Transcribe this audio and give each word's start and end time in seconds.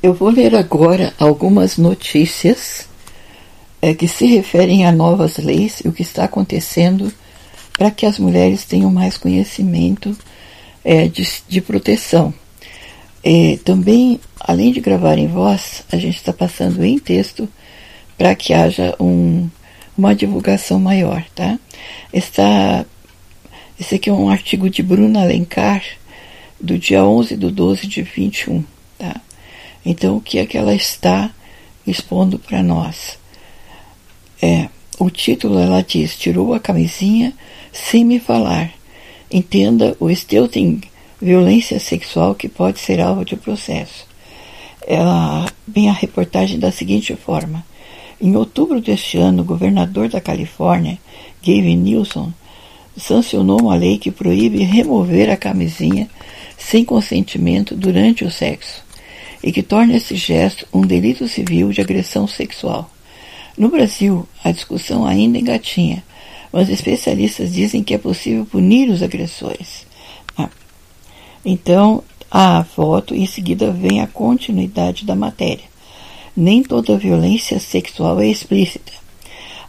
Eu 0.00 0.14
vou 0.14 0.30
ler 0.30 0.54
agora 0.54 1.12
algumas 1.18 1.76
notícias 1.76 2.86
é, 3.82 3.92
que 3.92 4.06
se 4.06 4.26
referem 4.26 4.86
a 4.86 4.92
novas 4.92 5.38
leis 5.38 5.80
e 5.84 5.88
o 5.88 5.92
que 5.92 6.02
está 6.02 6.22
acontecendo 6.22 7.12
para 7.76 7.90
que 7.90 8.06
as 8.06 8.16
mulheres 8.16 8.64
tenham 8.64 8.92
mais 8.92 9.18
conhecimento 9.18 10.16
é, 10.84 11.08
de, 11.08 11.28
de, 11.48 11.60
proteção. 11.60 12.32
É, 13.24 13.58
também, 13.64 14.20
além 14.38 14.72
de 14.72 14.80
gravar 14.80 15.18
em 15.18 15.26
voz, 15.26 15.82
a 15.90 15.96
gente 15.96 16.16
está 16.16 16.32
passando 16.32 16.84
em 16.84 16.96
texto 16.96 17.48
para 18.16 18.36
que 18.36 18.54
haja 18.54 18.94
um, 19.00 19.48
uma 19.96 20.14
divulgação 20.14 20.78
maior. 20.78 21.24
Tá? 21.34 21.58
Está, 22.12 22.86
esse 23.80 23.96
aqui 23.96 24.08
é 24.08 24.12
um 24.12 24.30
artigo 24.30 24.70
de 24.70 24.80
Bruna 24.80 25.22
Alencar, 25.22 25.82
do 26.60 26.78
dia 26.78 27.04
11 27.04 27.36
de 27.36 27.50
12 27.50 27.86
de 27.88 28.02
21. 28.02 28.77
Então, 29.90 30.18
o 30.18 30.20
que 30.20 30.38
é 30.38 30.44
que 30.44 30.58
ela 30.58 30.74
está 30.74 31.30
expondo 31.86 32.38
para 32.38 32.62
nós? 32.62 33.18
É, 34.42 34.68
o 34.98 35.08
título 35.08 35.58
ela 35.58 35.82
diz: 35.82 36.14
Tirou 36.14 36.52
a 36.52 36.60
camisinha 36.60 37.32
sem 37.72 38.04
me 38.04 38.20
falar. 38.20 38.70
Entenda 39.32 39.96
o 39.98 40.14
stealthing, 40.14 40.82
violência 41.18 41.80
sexual 41.80 42.34
que 42.34 42.50
pode 42.50 42.80
ser 42.80 43.00
alvo 43.00 43.24
de 43.24 43.34
processo. 43.34 44.06
Ela 44.86 45.50
vem 45.66 45.88
a 45.88 45.94
reportagem 45.94 46.58
da 46.58 46.70
seguinte 46.70 47.16
forma: 47.16 47.64
Em 48.20 48.36
outubro 48.36 48.82
deste 48.82 49.16
ano, 49.16 49.40
o 49.40 49.46
governador 49.46 50.10
da 50.10 50.20
Califórnia, 50.20 50.98
Gavin 51.42 51.78
Newsom, 51.78 52.30
sancionou 52.94 53.62
uma 53.62 53.74
lei 53.74 53.96
que 53.96 54.10
proíbe 54.10 54.58
remover 54.64 55.30
a 55.30 55.36
camisinha 55.36 56.10
sem 56.58 56.84
consentimento 56.84 57.74
durante 57.74 58.22
o 58.22 58.30
sexo 58.30 58.86
e 59.42 59.52
que 59.52 59.62
torna 59.62 59.96
esse 59.96 60.16
gesto 60.16 60.66
um 60.72 60.82
delito 60.82 61.28
civil 61.28 61.70
de 61.70 61.80
agressão 61.80 62.26
sexual. 62.26 62.90
No 63.56 63.68
Brasil, 63.68 64.26
a 64.44 64.52
discussão 64.52 65.04
ainda 65.04 65.38
engatinha, 65.38 66.04
mas 66.52 66.68
especialistas 66.68 67.52
dizem 67.52 67.82
que 67.82 67.94
é 67.94 67.98
possível 67.98 68.46
punir 68.46 68.88
os 68.88 69.02
agressores. 69.02 69.86
Ah. 70.36 70.48
Então, 71.44 72.02
a 72.30 72.62
foto 72.62 73.14
e 73.14 73.22
em 73.22 73.26
seguida 73.26 73.70
vem 73.70 74.00
a 74.00 74.06
continuidade 74.06 75.04
da 75.04 75.14
matéria. 75.14 75.64
Nem 76.36 76.62
toda 76.62 76.96
violência 76.96 77.58
sexual 77.58 78.20
é 78.20 78.28
explícita. 78.28 78.92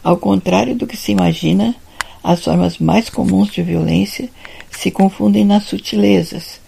Ao 0.03 0.17
contrário 0.17 0.75
do 0.75 0.85
que 0.85 0.95
se 0.95 1.11
imagina, 1.11 1.75
as 2.23 2.43
formas 2.43 2.77
mais 2.77 3.09
comuns 3.09 3.49
de 3.49 3.63
violência 3.63 4.29
se 4.69 4.91
confundem 4.91 5.43
nas 5.43 5.63
sutilezas. 5.63 6.59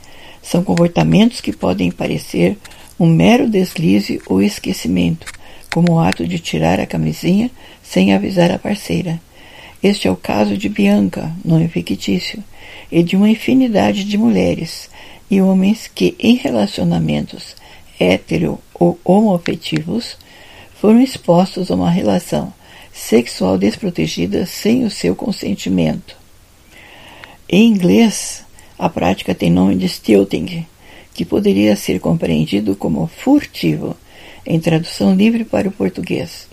São 0.42 0.64
comportamentos 0.64 1.40
que 1.40 1.54
podem 1.54 1.92
parecer 1.92 2.58
um 3.02 3.08
mero 3.08 3.50
deslize 3.50 4.22
ou 4.28 4.44
esquecimento, 4.44 5.26
como 5.74 5.94
o 5.94 6.00
ato 6.00 6.28
de 6.28 6.38
tirar 6.38 6.80
a 6.80 6.86
camisinha 6.86 7.50
sem 7.82 8.14
avisar 8.14 8.52
a 8.52 8.60
parceira. 8.60 9.20
Este 9.82 10.08
é 10.08 10.12
o 10.12 10.16
caso 10.16 10.56
de 10.56 10.70
Bianca, 10.70 11.36
nome 11.44 11.68
fictício, 11.68 12.44
e 12.92 13.02
de 13.02 13.16
uma 13.16 13.28
infinidade 13.28 14.04
de 14.04 14.20
mulheres 14.20 14.88
e 15.32 15.42
homens 15.42 15.88
que, 15.88 16.16
em 16.20 16.36
relacionamentos 16.36 17.56
hétero 18.00 18.60
ou 18.72 19.00
homoafetivos, 19.04 20.16
foram 20.80 21.02
expostos 21.02 21.72
a 21.72 21.76
uma 21.76 21.90
relação 21.90 22.54
sexual 22.94 23.58
desprotegida 23.58 24.46
sem 24.46 24.84
o 24.84 24.92
seu 24.92 25.16
consentimento. 25.16 26.16
Em 27.50 27.66
inglês, 27.66 28.46
a 28.78 28.88
prática 28.88 29.34
tem 29.34 29.50
nome 29.50 29.76
de 29.76 29.88
stilting, 29.88 30.68
que 31.14 31.26
poderia 31.26 31.76
ser 31.76 32.00
compreendido 32.00 32.76
como 32.76 33.08
furtivo 33.08 33.96
em 34.46 34.60
tradução 34.60 35.14
livre 35.14 35.44
para 35.44 35.68
o 35.68 35.72
português. 35.72 36.48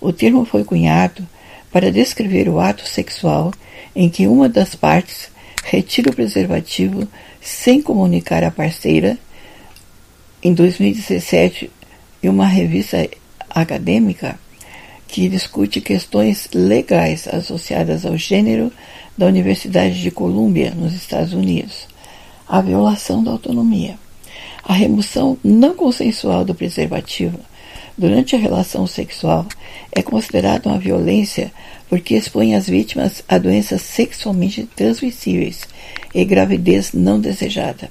O 0.00 0.12
termo 0.12 0.44
foi 0.44 0.64
cunhado 0.64 1.26
para 1.70 1.92
descrever 1.92 2.48
o 2.48 2.58
ato 2.58 2.86
sexual 2.86 3.52
em 3.94 4.08
que 4.08 4.26
uma 4.26 4.48
das 4.48 4.74
partes 4.74 5.28
retira 5.64 6.10
o 6.10 6.14
preservativo 6.14 7.06
sem 7.40 7.80
comunicar 7.80 8.42
à 8.42 8.50
parceira. 8.50 9.18
Em 10.42 10.54
2017, 10.54 11.70
em 12.22 12.28
uma 12.28 12.46
revista 12.46 13.08
acadêmica 13.48 14.38
que 15.06 15.28
discute 15.28 15.80
questões 15.80 16.48
legais 16.54 17.26
associadas 17.28 18.06
ao 18.06 18.16
gênero 18.16 18.72
da 19.18 19.26
Universidade 19.26 20.00
de 20.00 20.10
Colômbia, 20.10 20.70
nos 20.70 20.94
Estados 20.94 21.32
Unidos, 21.32 21.88
a 22.50 22.60
violação 22.60 23.22
da 23.22 23.30
autonomia. 23.30 23.96
A 24.64 24.72
remoção 24.72 25.38
não 25.42 25.72
consensual 25.72 26.44
do 26.44 26.52
preservativo 26.52 27.38
durante 27.96 28.34
a 28.34 28.38
relação 28.38 28.88
sexual 28.88 29.46
é 29.92 30.02
considerada 30.02 30.68
uma 30.68 30.78
violência 30.78 31.52
porque 31.88 32.16
expõe 32.16 32.56
as 32.56 32.68
vítimas 32.68 33.22
a 33.28 33.38
doenças 33.38 33.82
sexualmente 33.82 34.68
transmissíveis 34.74 35.60
e 36.12 36.24
gravidez 36.24 36.92
não 36.92 37.20
desejada. 37.20 37.88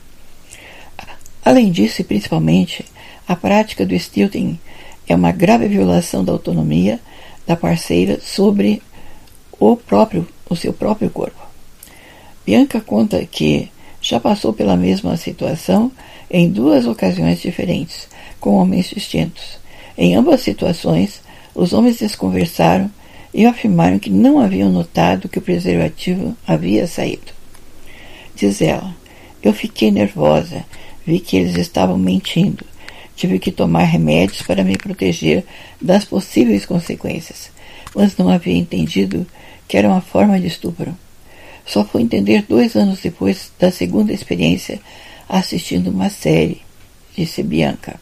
Além 1.44 1.72
disso, 1.72 2.02
e 2.02 2.03
principalmente, 2.03 2.84
a 3.26 3.38
prática 3.38 3.86
do 3.86 3.96
stilting 3.96 4.59
é 5.08 5.16
uma 5.16 5.31
grave 5.31 5.70
violação 5.70 6.24
da 6.24 6.34
autonomia 6.34 7.00
da 7.47 7.56
parceira 7.56 8.20
sobre 8.22 8.81
o 9.58 9.78
próprio 9.78 10.28
o 10.50 10.56
seu 10.56 10.74
próprio 10.74 11.09
corpo. 11.09 11.40
Bianca 12.46 12.81
conta 12.81 13.24
que 13.26 13.72
já 14.09 14.20
passou 14.20 14.52
pela 14.52 14.75
mesma 14.75 15.16
situação 15.16 15.92
em 16.31 16.50
duas 16.50 16.88
ocasiões 16.88 17.40
diferentes, 17.40 18.08
com 18.40 18.56
homens 18.56 18.90
distintos. 18.90 19.59
Em 19.96 20.16
ambas 20.16 20.42
situações, 20.42 21.22
os 21.53 21.74
homens 21.74 22.00
desconversaram 22.00 22.90
e 23.31 23.46
afirmaram 23.46 24.00
que 24.00 24.09
não 24.09 24.40
haviam 24.40 24.72
notado 24.72 25.30
que 25.30 25.38
o 25.38 25.42
preservativo 25.42 26.36
havia 26.47 26.88
saído. 26.88 27.31
Diz 28.36 28.64
ela: 28.64 28.96
Eu 29.44 29.53
fiquei 29.53 29.92
nervosa, 29.92 30.66
vi 31.06 31.20
que 31.20 31.38
eles 31.38 31.56
estavam 31.56 31.97
mentindo. 31.97 32.66
Tive 33.16 33.38
que 33.38 33.52
tomar 33.52 33.84
remédios 33.84 34.41
para 34.41 34.64
me 34.64 34.76
proteger 34.76 35.46
das 35.80 36.03
possíveis 36.03 36.66
consequências, 36.66 37.52
mas 37.94 38.18
não 38.18 38.28
havia 38.28 38.56
entendido 38.56 39.28
que 39.68 39.78
era 39.78 39.88
uma 39.88 40.02
forma 40.02 40.40
de 40.40 40.47
estupro. 40.47 40.97
Só 41.69 41.85
fui 41.85 42.02
entender 42.02 42.46
dois 42.50 42.75
anos 42.75 43.00
depois 43.00 43.52
da 43.59 43.72
segunda 43.72 44.12
experiência 44.12 44.81
assistindo 45.30 45.91
uma 45.91 46.09
série, 46.09 46.62
disse 47.16 47.44
Bianca. 47.44 48.02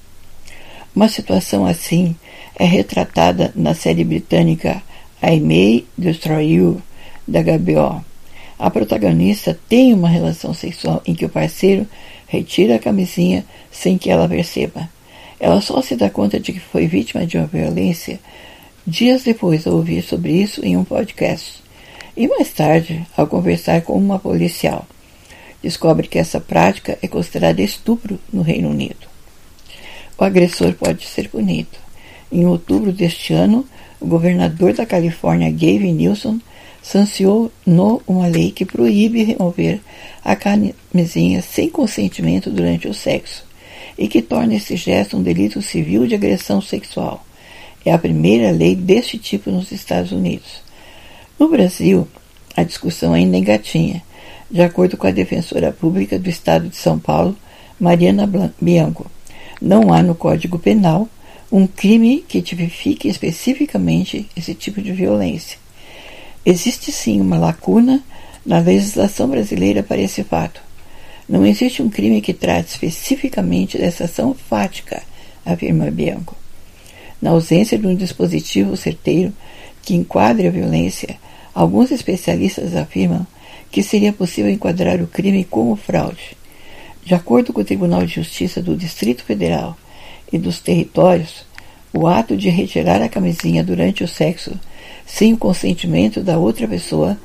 Uma 0.95 1.09
situação 1.09 1.65
assim 1.65 2.15
é 2.55 2.63
retratada 2.63 3.51
na 3.53 3.73
série 3.73 4.05
britânica 4.05 4.81
I 5.21 5.41
May 5.41 5.85
Destroy 5.97 6.53
You, 6.53 6.81
da 7.27 7.41
HBO. 7.41 8.05
A 8.57 8.69
protagonista 8.69 9.59
tem 9.67 9.93
uma 9.93 10.07
relação 10.07 10.53
sexual 10.53 11.01
em 11.05 11.13
que 11.13 11.25
o 11.25 11.29
parceiro 11.29 11.85
retira 12.25 12.75
a 12.75 12.79
camisinha 12.79 13.45
sem 13.69 13.97
que 13.97 14.09
ela 14.09 14.29
perceba. 14.29 14.89
Ela 15.41 15.59
só 15.59 15.81
se 15.81 15.97
dá 15.97 16.09
conta 16.09 16.39
de 16.39 16.53
que 16.53 16.59
foi 16.61 16.87
vítima 16.87 17.27
de 17.27 17.37
uma 17.37 17.47
violência 17.47 18.17
dias 18.87 19.23
depois 19.23 19.63
de 19.63 19.69
ouvir 19.69 20.01
sobre 20.01 20.31
isso 20.41 20.65
em 20.65 20.77
um 20.77 20.85
podcast. 20.85 21.66
E 22.17 22.27
mais 22.27 22.51
tarde, 22.51 23.05
ao 23.15 23.27
conversar 23.27 23.83
com 23.83 23.93
uma 23.93 24.17
policial 24.17 24.87
descobre 25.61 26.07
que 26.07 26.17
essa 26.17 26.39
prática 26.39 26.97
é 26.99 27.07
considerada 27.07 27.61
estupro 27.61 28.19
no 28.33 28.41
Reino 28.41 28.69
Unido. 28.69 29.07
O 30.17 30.23
agressor 30.23 30.73
pode 30.73 31.05
ser 31.05 31.29
punido. 31.29 31.77
Em 32.31 32.43
outubro 32.47 32.91
deste 32.91 33.33
ano, 33.33 33.67
o 33.99 34.07
governador 34.07 34.73
da 34.73 34.83
Califórnia, 34.83 35.51
Gavin 35.51 35.93
Newsom, 35.93 36.39
sancionou 36.81 38.01
uma 38.07 38.25
lei 38.25 38.49
que 38.49 38.65
proíbe 38.65 39.23
remover 39.23 39.79
a 40.23 40.35
camisinha 40.35 41.43
sem 41.43 41.69
consentimento 41.69 42.49
durante 42.49 42.87
o 42.87 42.95
sexo 42.95 43.45
e 43.95 44.07
que 44.07 44.23
torna 44.23 44.55
esse 44.55 44.75
gesto 44.75 45.17
um 45.17 45.21
delito 45.21 45.61
civil 45.61 46.07
de 46.07 46.15
agressão 46.15 46.61
sexual. 46.61 47.23
É 47.85 47.93
a 47.93 47.97
primeira 47.99 48.49
lei 48.49 48.75
deste 48.75 49.19
tipo 49.19 49.51
nos 49.51 49.71
Estados 49.71 50.11
Unidos. 50.11 50.66
No 51.39 51.49
Brasil, 51.49 52.07
a 52.55 52.63
discussão 52.63 53.13
ainda 53.13 53.37
engatinha, 53.37 54.01
de 54.49 54.61
acordo 54.61 54.97
com 54.97 55.05
a 55.05 55.11
defensora 55.11 55.71
pública 55.71 56.17
do 56.17 56.27
Estado 56.27 56.67
de 56.67 56.75
São 56.75 56.97
Paulo, 56.97 57.37
Mariana 57.79 58.27
Bianco. 58.59 59.05
Não 59.61 59.93
há 59.93 60.01
no 60.01 60.15
Código 60.15 60.57
Penal 60.57 61.07
um 61.51 61.67
crime 61.67 62.25
que 62.27 62.41
tipifique 62.41 63.07
especificamente 63.07 64.27
esse 64.35 64.55
tipo 64.55 64.81
de 64.81 64.91
violência. 64.91 65.59
Existe 66.43 66.91
sim 66.91 67.21
uma 67.21 67.37
lacuna 67.37 68.03
na 68.43 68.59
legislação 68.59 69.29
brasileira 69.29 69.83
para 69.83 70.01
esse 70.01 70.23
fato. 70.23 70.61
Não 71.29 71.45
existe 71.45 71.83
um 71.83 71.89
crime 71.89 72.21
que 72.21 72.33
trate 72.33 72.69
especificamente 72.69 73.77
dessa 73.77 74.05
ação 74.05 74.33
fática, 74.33 75.03
afirma 75.45 75.91
Bianco. 75.91 76.35
Na 77.21 77.31
ausência 77.31 77.77
de 77.77 77.85
um 77.85 77.95
dispositivo 77.95 78.75
certeiro 78.75 79.33
que 79.83 79.93
enquadre 79.95 80.47
a 80.47 80.51
violência, 80.51 81.17
alguns 81.57 81.89
especialistas 81.89 82.75
afirmam 82.75 83.25
que 83.71 83.81
seria 83.81 84.13
possível 84.13 84.51
enquadrar 84.51 85.01
o 85.01 85.07
crime 85.07 85.43
como 85.43 85.75
fraude. 85.75 86.37
De 87.03 87.15
acordo 87.15 87.51
com 87.51 87.61
o 87.61 87.65
Tribunal 87.65 88.05
de 88.05 88.13
Justiça 88.13 88.61
do 88.61 88.77
Distrito 88.77 89.23
Federal, 89.23 89.75
e 90.31 90.37
dos 90.37 90.59
territórios, 90.59 91.47
o 91.91 92.05
ato 92.05 92.37
de 92.37 92.49
retirar 92.49 93.01
a 93.01 93.09
camisinha 93.09 93.63
durante 93.63 94.03
o 94.03 94.07
sexo 94.07 94.51
sem 95.03 95.33
o 95.33 95.37
consentimento 95.37 96.21
da 96.21 96.37
outra 96.37 96.67
pessoa 96.67 97.17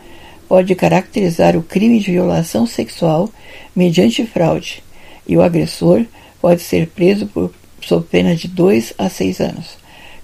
pode 0.49 0.75
caracterizar 0.75 1.55
o 1.55 1.63
crime 1.63 1.99
de 1.99 2.13
violação 2.13 2.67
sexual 2.67 3.29
mediante 3.77 4.25
fraude, 4.25 4.83
e 5.29 5.37
o 5.37 5.43
agressor 5.43 6.07
pode 6.41 6.63
ser 6.63 6.87
preso 6.87 7.27
por, 7.27 7.53
sob 7.83 8.07
pena 8.07 8.35
de 8.35 8.49
2 8.49 8.95
a 8.97 9.11
6 9.11 9.41
anos, 9.41 9.77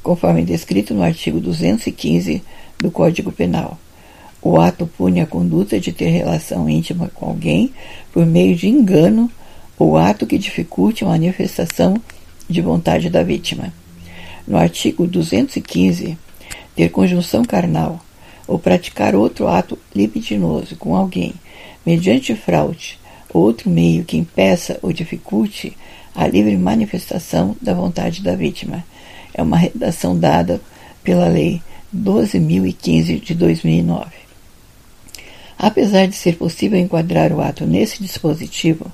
conforme 0.03 0.47
descrito 0.47 0.95
no 0.95 1.03
artigo 1.03 1.39
215 1.41 2.43
do 2.79 2.91
Código 2.91 3.31
Penal. 3.31 3.79
O 4.41 4.61
ato 4.61 4.87
pune 4.87 5.21
a 5.21 5.27
conduta 5.27 5.81
de 5.81 5.93
ter 5.93 6.09
relação 6.09 6.69
íntima 6.69 7.11
com 7.15 7.27
alguém 7.27 7.73
por 8.13 8.25
meio 8.25 8.55
de 8.55 8.69
engano 8.69 9.31
ou 9.79 9.97
ato 9.97 10.27
que 10.27 10.39
dificulte 10.39 11.05
a 11.05 11.09
manifestação 11.09 12.01
de 12.49 12.61
vontade 12.61 13.11
da 13.11 13.23
vítima. 13.23 13.73
No 14.47 14.57
artigo 14.57 15.07
215, 15.07 16.17
ter 16.75 16.89
conjunção 16.91 17.45
carnal 17.45 18.01
ou 18.47 18.59
praticar 18.59 19.15
outro 19.15 19.47
ato 19.49 19.79
libidinoso 19.95 20.77
com 20.77 20.97
alguém 20.97 21.35
mediante 21.85 22.35
fraude 22.35 22.99
ou 23.33 23.43
outro 23.43 23.69
meio 23.69 24.05
que 24.05 24.17
impeça 24.17 24.79
ou 24.83 24.93
dificulte 24.93 25.77
a 26.15 26.27
livre 26.27 26.57
manifestação 26.57 27.57
da 27.61 27.75
vontade 27.75 28.23
da 28.23 28.35
vítima. 28.35 28.85
É 29.35 29.43
uma 29.43 29.59
redação 29.59 30.19
dada 30.19 30.61
pela 31.05 31.29
Lei 31.29 31.61
12.015 31.95 33.21
de 33.21 33.35
2009. 33.35 34.28
Apesar 35.59 36.07
de 36.07 36.15
ser 36.15 36.37
possível 36.37 36.79
enquadrar 36.79 37.33
o 37.33 37.41
ato 37.41 37.67
nesse 37.67 38.01
dispositivo, 38.01 38.87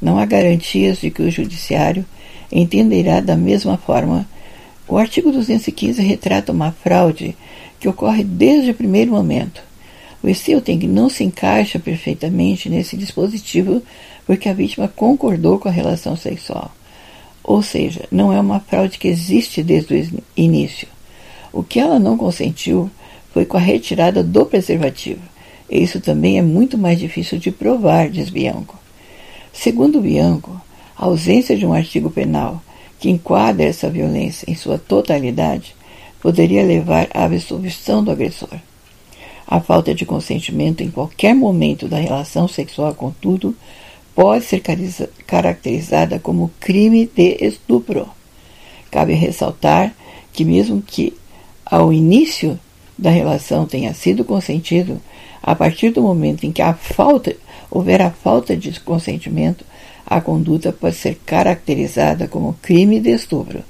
não 0.00 0.18
há 0.18 0.24
garantias 0.24 0.98
de 0.98 1.10
que 1.10 1.20
o 1.20 1.30
Judiciário 1.30 2.06
entenderá 2.50 3.20
da 3.20 3.36
mesma 3.36 3.76
forma. 3.76 4.26
O 4.88 4.96
artigo 4.96 5.30
215 5.30 6.00
retrata 6.00 6.52
uma 6.52 6.72
fraude 6.72 7.36
que 7.78 7.88
ocorre 7.88 8.24
desde 8.24 8.70
o 8.70 8.74
primeiro 8.74 9.10
momento. 9.10 9.62
O 10.22 10.28
Stilting 10.32 10.86
não 10.86 11.10
se 11.10 11.22
encaixa 11.22 11.78
perfeitamente 11.78 12.70
nesse 12.70 12.96
dispositivo 12.96 13.82
porque 14.26 14.48
a 14.48 14.54
vítima 14.54 14.88
concordou 14.88 15.58
com 15.58 15.68
a 15.68 15.72
relação 15.72 16.16
sexual. 16.16 16.74
Ou 17.44 17.62
seja, 17.62 18.06
não 18.10 18.32
é 18.32 18.40
uma 18.40 18.58
fraude 18.58 18.98
que 18.98 19.06
existe 19.06 19.62
desde 19.62 19.94
o 19.94 20.22
início. 20.34 20.88
O 21.52 21.62
que 21.62 21.78
ela 21.78 21.98
não 21.98 22.16
consentiu 22.16 22.90
foi 23.32 23.44
com 23.44 23.58
a 23.58 23.60
retirada 23.60 24.24
do 24.24 24.46
preservativo. 24.46 25.20
Isso 25.68 26.00
também 26.00 26.38
é 26.38 26.42
muito 26.42 26.78
mais 26.78 26.98
difícil 26.98 27.38
de 27.38 27.50
provar, 27.50 28.08
diz 28.08 28.30
Bianco. 28.30 28.78
Segundo 29.52 30.00
Bianco, 30.00 30.60
a 30.96 31.06
ausência 31.06 31.56
de 31.56 31.66
um 31.66 31.72
artigo 31.72 32.10
penal 32.10 32.62
que 32.98 33.10
enquadra 33.10 33.64
essa 33.64 33.90
violência 33.90 34.50
em 34.50 34.54
sua 34.54 34.78
totalidade 34.78 35.74
poderia 36.20 36.64
levar 36.64 37.08
à 37.12 37.24
absolvição 37.24 38.02
do 38.02 38.10
agressor. 38.10 38.58
A 39.46 39.60
falta 39.60 39.94
de 39.94 40.04
consentimento 40.04 40.82
em 40.82 40.90
qualquer 40.90 41.34
momento 41.34 41.86
da 41.86 41.98
relação 41.98 42.48
sexual, 42.48 42.94
contudo, 42.94 43.54
pode 44.14 44.44
ser 44.44 44.62
caracterizada 45.26 46.18
como 46.18 46.50
crime 46.58 47.06
de 47.06 47.36
estupro. 47.40 48.08
Cabe 48.90 49.12
ressaltar 49.12 49.94
que, 50.32 50.44
mesmo 50.44 50.82
que 50.82 51.12
ao 51.64 51.92
início 51.92 52.58
da 52.98 53.10
relação 53.10 53.66
tenha 53.66 53.92
sido 53.92 54.24
consentido, 54.24 55.00
a 55.42 55.54
partir 55.54 55.90
do 55.90 56.02
momento 56.02 56.44
em 56.44 56.52
que 56.52 56.62
a 56.62 56.74
falta, 56.74 57.36
houver 57.70 58.00
a 58.00 58.10
falta 58.10 58.56
de 58.56 58.78
consentimento, 58.80 59.64
a 60.06 60.20
conduta 60.20 60.72
pode 60.72 60.96
ser 60.96 61.20
caracterizada 61.26 62.28
como 62.28 62.56
crime 62.62 63.00
de 63.00 63.10
estupro, 63.10 63.62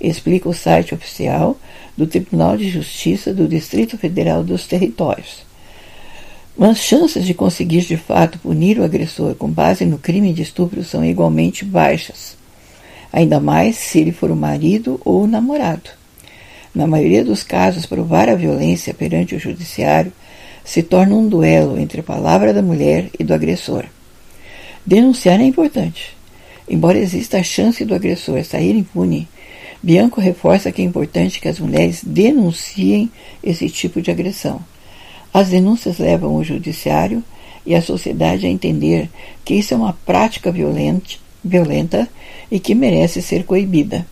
explica 0.00 0.48
o 0.48 0.54
site 0.54 0.94
oficial 0.94 1.56
do 1.96 2.06
Tribunal 2.06 2.56
de 2.56 2.68
Justiça 2.68 3.32
do 3.32 3.46
Distrito 3.46 3.96
Federal 3.96 4.42
dos 4.42 4.66
Territórios. 4.66 5.44
Mas 6.56 6.78
chances 6.78 7.24
de 7.24 7.34
conseguir 7.34 7.80
de 7.80 7.96
fato 7.96 8.38
punir 8.38 8.78
o 8.78 8.84
agressor 8.84 9.34
com 9.34 9.48
base 9.48 9.84
no 9.84 9.98
crime 9.98 10.32
de 10.32 10.42
estupro 10.42 10.84
são 10.84 11.04
igualmente 11.04 11.64
baixas, 11.64 12.36
ainda 13.12 13.40
mais 13.40 13.76
se 13.76 13.98
ele 13.98 14.12
for 14.12 14.30
o 14.30 14.36
marido 14.36 15.00
ou 15.04 15.22
o 15.22 15.26
namorado. 15.26 16.03
Na 16.74 16.86
maioria 16.86 17.24
dos 17.24 17.42
casos, 17.44 17.86
provar 17.86 18.28
a 18.28 18.34
violência 18.34 18.92
perante 18.92 19.34
o 19.34 19.38
judiciário 19.38 20.12
se 20.64 20.82
torna 20.82 21.14
um 21.14 21.28
duelo 21.28 21.78
entre 21.78 22.00
a 22.00 22.04
palavra 22.04 22.52
da 22.52 22.62
mulher 22.62 23.10
e 23.18 23.22
do 23.22 23.32
agressor. 23.32 23.84
Denunciar 24.84 25.40
é 25.40 25.44
importante. 25.44 26.16
Embora 26.68 26.98
exista 26.98 27.38
a 27.38 27.42
chance 27.42 27.84
do 27.84 27.94
agressor 27.94 28.42
sair 28.44 28.74
impune, 28.74 29.28
Bianco 29.82 30.20
reforça 30.20 30.72
que 30.72 30.80
é 30.80 30.84
importante 30.84 31.40
que 31.40 31.48
as 31.48 31.60
mulheres 31.60 32.00
denunciem 32.02 33.10
esse 33.42 33.68
tipo 33.68 34.00
de 34.00 34.10
agressão. 34.10 34.60
As 35.32 35.50
denúncias 35.50 35.98
levam 35.98 36.34
o 36.34 36.42
judiciário 36.42 37.22
e 37.66 37.74
a 37.74 37.82
sociedade 37.82 38.46
a 38.46 38.50
entender 38.50 39.10
que 39.44 39.54
isso 39.54 39.74
é 39.74 39.76
uma 39.76 39.92
prática 39.92 40.50
violente, 40.50 41.20
violenta 41.44 42.08
e 42.50 42.58
que 42.58 42.74
merece 42.74 43.20
ser 43.20 43.44
coibida. 43.44 44.06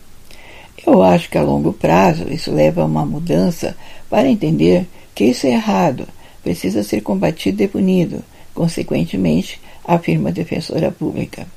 Eu 0.85 1.01
acho 1.01 1.29
que 1.29 1.37
a 1.37 1.43
longo 1.43 1.71
prazo 1.71 2.31
isso 2.31 2.51
leva 2.51 2.81
a 2.81 2.85
uma 2.85 3.05
mudança 3.05 3.75
para 4.09 4.29
entender 4.29 4.85
que 5.15 5.25
isso 5.25 5.47
é 5.47 5.51
errado 5.51 6.07
precisa 6.43 6.83
ser 6.83 7.01
combatido 7.01 7.63
e 7.63 7.67
punido, 7.67 8.21
consequentemente, 8.53 9.59
afirma 9.85 10.29
a 10.29 10.33
defensora 10.33 10.91
pública. 10.91 11.47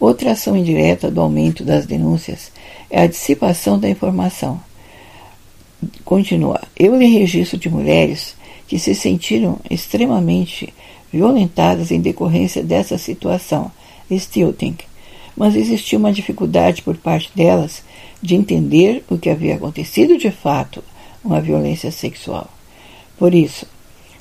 Outra 0.00 0.32
ação 0.32 0.56
indireta 0.56 1.10
do 1.10 1.20
aumento 1.20 1.62
das 1.62 1.86
denúncias 1.86 2.50
é 2.90 3.02
a 3.02 3.06
dissipação 3.06 3.78
da 3.78 3.88
informação. 3.88 4.60
Continua. 6.04 6.60
Eu 6.76 6.96
li 6.96 7.06
registro 7.06 7.56
de 7.56 7.70
mulheres 7.70 8.34
que 8.66 8.78
se 8.78 8.94
sentiram 8.94 9.58
extremamente 9.70 10.74
violentadas 11.12 11.90
em 11.90 12.00
decorrência 12.00 12.62
dessa 12.62 12.98
situação, 12.98 13.70
stilting, 14.10 14.76
mas 15.36 15.54
existia 15.54 15.98
uma 15.98 16.12
dificuldade 16.12 16.82
por 16.82 16.96
parte 16.96 17.30
delas 17.34 17.82
de 18.22 18.34
entender 18.34 19.04
o 19.08 19.18
que 19.18 19.30
havia 19.30 19.54
acontecido 19.54 20.16
de 20.18 20.30
fato, 20.30 20.82
uma 21.24 21.40
violência 21.40 21.90
sexual. 21.90 22.48
Por 23.18 23.34
isso, 23.34 23.66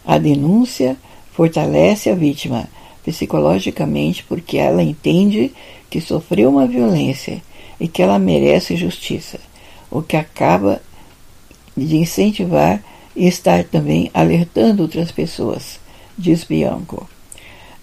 a 0.05 0.17
denúncia 0.17 0.97
fortalece 1.31 2.09
a 2.09 2.15
vítima 2.15 2.67
psicologicamente 3.03 4.23
porque 4.27 4.57
ela 4.57 4.83
entende 4.83 5.51
que 5.89 6.01
sofreu 6.01 6.49
uma 6.49 6.67
violência 6.67 7.41
e 7.79 7.87
que 7.87 8.01
ela 8.01 8.19
merece 8.19 8.75
justiça, 8.75 9.39
o 9.89 10.01
que 10.01 10.17
acaba 10.17 10.81
de 11.75 11.97
incentivar 11.97 12.83
e 13.15 13.27
estar 13.27 13.63
também 13.63 14.11
alertando 14.13 14.83
outras 14.83 15.11
pessoas, 15.11 15.79
diz 16.17 16.43
Bianco. 16.43 17.09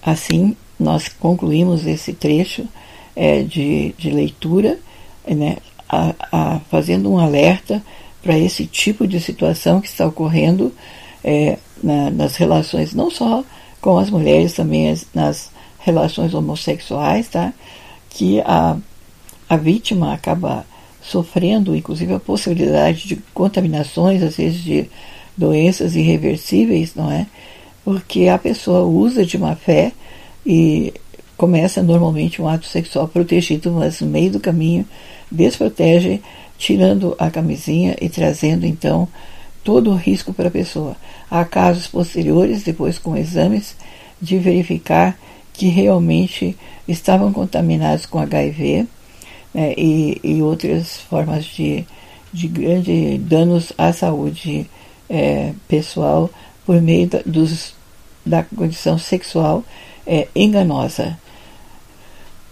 Assim, 0.02 0.54
nós 0.78 1.08
concluímos 1.08 1.86
esse 1.86 2.12
trecho 2.12 2.66
é, 3.14 3.42
de, 3.42 3.94
de 3.98 4.10
leitura, 4.10 4.78
né, 5.26 5.56
a, 5.88 6.14
a, 6.32 6.60
fazendo 6.70 7.10
um 7.10 7.18
alerta 7.18 7.82
para 8.22 8.38
esse 8.38 8.66
tipo 8.66 9.06
de 9.06 9.20
situação 9.20 9.80
que 9.80 9.88
está 9.88 10.06
ocorrendo 10.06 10.72
é, 11.22 11.58
na, 11.82 12.10
nas 12.10 12.36
relações, 12.36 12.92
não 12.94 13.10
só 13.10 13.44
com 13.80 13.98
as 13.98 14.10
mulheres, 14.10 14.54
também 14.54 14.90
as, 14.90 15.06
nas 15.14 15.50
relações 15.78 16.34
homossexuais, 16.34 17.28
tá? 17.28 17.52
que 18.10 18.40
a, 18.40 18.76
a 19.48 19.56
vítima 19.56 20.12
acaba 20.12 20.64
sofrendo, 21.00 21.76
inclusive, 21.76 22.14
a 22.14 22.20
possibilidade 22.20 23.06
de 23.06 23.16
contaminações, 23.32 24.22
às 24.22 24.36
vezes 24.36 24.62
de 24.62 24.90
doenças 25.36 25.94
irreversíveis, 25.94 26.94
não 26.94 27.12
é? 27.12 27.26
Porque 27.84 28.26
a 28.26 28.38
pessoa 28.38 28.82
usa 28.82 29.24
de 29.24 29.38
má 29.38 29.54
fé 29.54 29.92
e 30.44 30.92
começa 31.36 31.82
normalmente 31.82 32.40
um 32.42 32.48
ato 32.48 32.66
sexual 32.66 33.06
protegido, 33.06 33.70
mas 33.70 34.00
no 34.00 34.08
meio 34.08 34.32
do 34.32 34.40
caminho 34.40 34.84
desprotege, 35.30 36.22
tirando 36.58 37.14
a 37.18 37.30
camisinha 37.30 37.96
e 38.00 38.08
trazendo 38.08 38.66
então 38.66 39.08
todo 39.62 39.90
o 39.90 39.96
risco 39.96 40.32
para 40.32 40.48
a 40.48 40.50
pessoa. 40.50 40.96
Há 41.30 41.44
casos 41.44 41.86
posteriores, 41.86 42.62
depois 42.62 42.98
com 42.98 43.16
exames, 43.16 43.76
de 44.20 44.38
verificar 44.38 45.18
que 45.52 45.68
realmente 45.68 46.56
estavam 46.86 47.32
contaminados 47.32 48.06
com 48.06 48.18
HIV 48.18 48.86
né, 49.52 49.74
e, 49.76 50.20
e, 50.22 50.42
outras 50.42 50.98
formas 50.98 51.44
de, 51.44 51.84
de 52.32 52.46
grandes 52.46 53.20
danos 53.22 53.72
à 53.76 53.92
saúde 53.92 54.68
é, 55.08 55.52
pessoal 55.66 56.30
por 56.64 56.80
meio 56.80 57.08
da, 57.08 57.20
dos, 57.24 57.74
da 58.24 58.42
condição 58.42 58.98
sexual 58.98 59.64
é, 60.06 60.28
enganosa. 60.34 61.18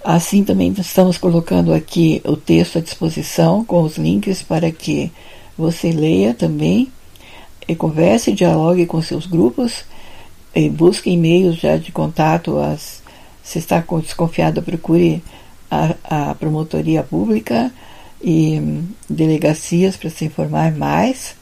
Assim 0.04 0.44
também 0.44 0.70
estamos 0.78 1.16
colocando 1.16 1.73
aqui 1.73 2.20
o 2.26 2.37
texto 2.37 2.76
à 2.76 2.80
disposição 2.82 3.64
com 3.64 3.82
os 3.82 3.96
links 3.96 4.42
para 4.42 4.70
que 4.70 5.11
você 5.56 5.92
leia 5.92 6.34
também 6.34 6.92
e 7.66 7.75
converse, 7.75 8.30
dialogue 8.30 8.84
com 8.84 9.00
seus 9.00 9.25
grupos, 9.25 9.82
e 10.54 10.68
busque 10.68 11.08
e-mails 11.08 11.56
já 11.56 11.78
de 11.78 11.90
contato. 11.90 12.58
As, 12.58 13.02
se 13.42 13.58
está 13.58 13.82
desconfiado, 14.02 14.62
procure 14.62 15.23
a, 15.70 15.94
a 16.04 16.34
promotoria 16.34 17.02
pública 17.02 17.73
e 18.23 18.61
hum, 18.61 18.84
delegacias 19.08 19.96
para 19.96 20.11
se 20.11 20.26
informar 20.26 20.70
mais. 20.73 21.34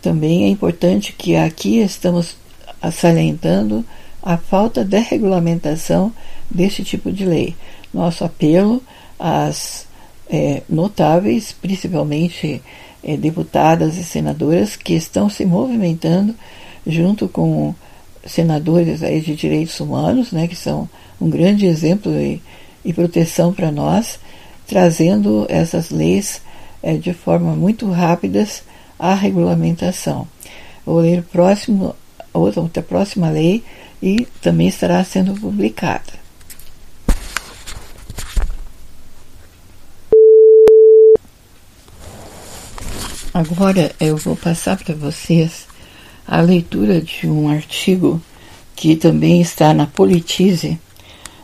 Também 0.00 0.44
é 0.44 0.48
importante 0.48 1.12
que 1.12 1.34
aqui 1.34 1.80
estamos 1.80 2.36
salientando 2.92 3.84
a 4.22 4.36
falta 4.36 4.84
de 4.84 5.00
regulamentação 5.00 6.12
deste 6.52 6.84
tipo 6.84 7.10
de 7.10 7.24
lei. 7.24 7.54
Nosso 7.92 8.24
apelo 8.24 8.82
às 9.18 9.86
é, 10.28 10.62
notáveis, 10.68 11.52
principalmente 11.52 12.62
é, 13.02 13.16
deputadas 13.16 13.96
e 13.96 14.04
senadoras, 14.04 14.76
que 14.76 14.94
estão 14.94 15.28
se 15.28 15.44
movimentando 15.44 16.34
junto 16.86 17.28
com 17.28 17.74
senadores 18.24 19.02
aí 19.02 19.20
de 19.20 19.34
direitos 19.34 19.78
humanos, 19.80 20.32
né, 20.32 20.46
que 20.46 20.56
são 20.56 20.88
um 21.20 21.28
grande 21.28 21.66
exemplo 21.66 22.12
e, 22.12 22.40
e 22.84 22.92
proteção 22.92 23.52
para 23.52 23.70
nós, 23.70 24.18
trazendo 24.66 25.46
essas 25.48 25.90
leis 25.90 26.40
é, 26.82 26.94
de 26.94 27.12
forma 27.12 27.54
muito 27.54 27.90
rápidas 27.90 28.62
à 28.98 29.14
regulamentação. 29.14 30.26
Vou 30.84 31.00
ler 31.00 31.20
o 31.20 31.24
próximo, 31.24 31.94
outra, 32.32 32.60
outra 32.60 32.82
próxima 32.82 33.30
lei 33.30 33.62
e 34.02 34.26
também 34.40 34.68
estará 34.68 35.02
sendo 35.04 35.34
publicada. 35.34 36.21
Agora 43.34 43.94
eu 43.98 44.18
vou 44.18 44.36
passar 44.36 44.76
para 44.76 44.94
vocês 44.94 45.66
a 46.28 46.42
leitura 46.42 47.00
de 47.00 47.26
um 47.26 47.48
artigo 47.48 48.20
que 48.76 48.94
também 48.94 49.40
está 49.40 49.72
na 49.72 49.86
Politize, 49.86 50.78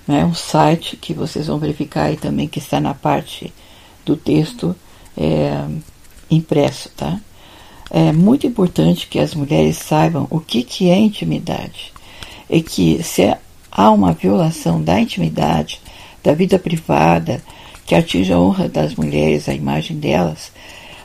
né, 0.07 0.23
um 0.23 0.35
site 0.35 0.97
que 0.97 1.15
vocês 1.15 1.47
vão 1.47 1.59
verificar 1.59 2.05
aí 2.05 2.19
também 2.19 2.47
que 2.47 2.59
está 2.59 2.79
na 2.79 2.93
parte 2.93 3.55
do 4.05 4.17
texto 4.17 4.77
é, 5.17 5.65
impresso, 6.31 6.91
tá? 6.95 7.19
É 7.91 8.13
muito 8.13 8.47
importante 8.47 9.07
que 9.07 9.19
as 9.19 9.35
mulheres 9.35 9.79
saibam 9.79 10.27
o 10.29 10.41
que, 10.41 10.63
que 10.63 10.91
é 10.91 10.99
intimidade 10.99 11.95
e 12.51 12.61
que 12.61 13.03
se 13.03 13.35
há 13.73 13.91
uma 13.91 14.13
violação 14.13 14.83
da 14.83 15.01
intimidade, 15.01 15.81
da 16.23 16.35
vida 16.35 16.59
privada, 16.59 17.43
que 17.87 17.95
atinge 17.95 18.31
a 18.31 18.39
honra 18.39 18.69
das 18.69 18.95
mulheres, 18.95 19.49
a 19.49 19.55
imagem 19.55 19.99
delas, 19.99 20.53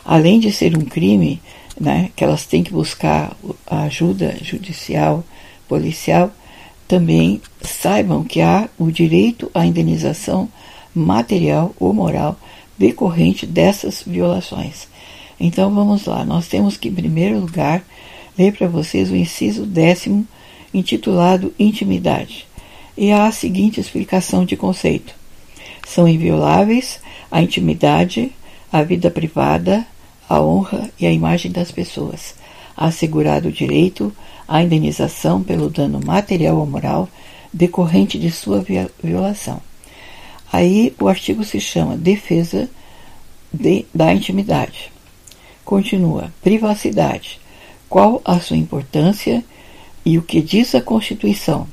além 0.06 0.40
de 0.40 0.52
ser 0.52 0.78
um 0.78 0.86
crime, 0.86 1.42
né, 1.80 2.12
que 2.16 2.24
elas 2.24 2.46
têm 2.46 2.64
que 2.64 2.72
buscar 2.72 3.36
a 3.66 3.84
ajuda 3.84 4.38
judicial, 4.42 5.24
policial, 5.68 6.32
também 6.88 7.42
saibam 7.62 8.24
que 8.24 8.42
há 8.42 8.70
o 8.78 8.92
direito 8.92 9.50
à 9.54 9.66
indenização 9.66 10.50
material 10.94 11.74
ou 11.80 11.94
moral 11.94 12.38
decorrente 12.78 13.46
dessas 13.46 14.04
violações. 14.06 14.88
Então 15.40 15.74
vamos 15.74 16.06
lá, 16.06 16.24
nós 16.24 16.48
temos 16.48 16.78
que, 16.78 16.90
em 16.90 16.94
primeiro 16.94 17.40
lugar, 17.40 17.84
ler 18.38 18.54
para 18.56 18.68
vocês 18.68 19.10
o 19.10 19.16
inciso 19.16 19.66
décimo, 19.66 20.28
intitulado 20.74 21.54
Intimidade. 21.58 22.46
E 22.96 23.12
há 23.12 23.26
a 23.26 23.32
seguinte 23.32 23.80
explicação 23.80 24.46
de 24.46 24.56
conceito: 24.56 25.16
são 25.88 26.08
invioláveis 26.08 27.00
a 27.32 27.42
intimidade, 27.42 28.32
a 28.72 28.84
vida 28.84 29.10
privada, 29.10 29.86
a 30.28 30.42
honra 30.42 30.90
e 31.00 31.06
a 31.06 31.12
imagem 31.12 31.52
das 31.52 31.72
pessoas, 31.72 32.36
assegurado 32.76 33.50
o 33.50 33.52
direito 33.52 34.14
à 34.48 34.64
indenização 34.64 35.42
pelo 35.44 35.70
dano 35.70 36.00
material 36.04 36.58
ou 36.58 36.66
moral 36.66 37.10
decorrente 37.52 38.18
de 38.18 38.32
sua 38.32 38.66
violação. 39.02 39.62
Aí 40.52 40.94
o 41.00 41.08
artigo 41.08 41.44
se 41.44 41.60
chama 41.60 41.98
Defesa 41.98 42.70
de, 43.52 43.86
da 43.94 44.14
Intimidade. 44.14 44.92
Continua: 45.64 46.34
Privacidade. 46.42 47.40
Qual 47.88 48.22
a 48.26 48.40
sua 48.40 48.58
importância 48.58 49.44
e 50.06 50.18
o 50.18 50.22
que 50.24 50.42
diz 50.42 50.74
a 50.74 50.82
Constituição? 50.82 51.68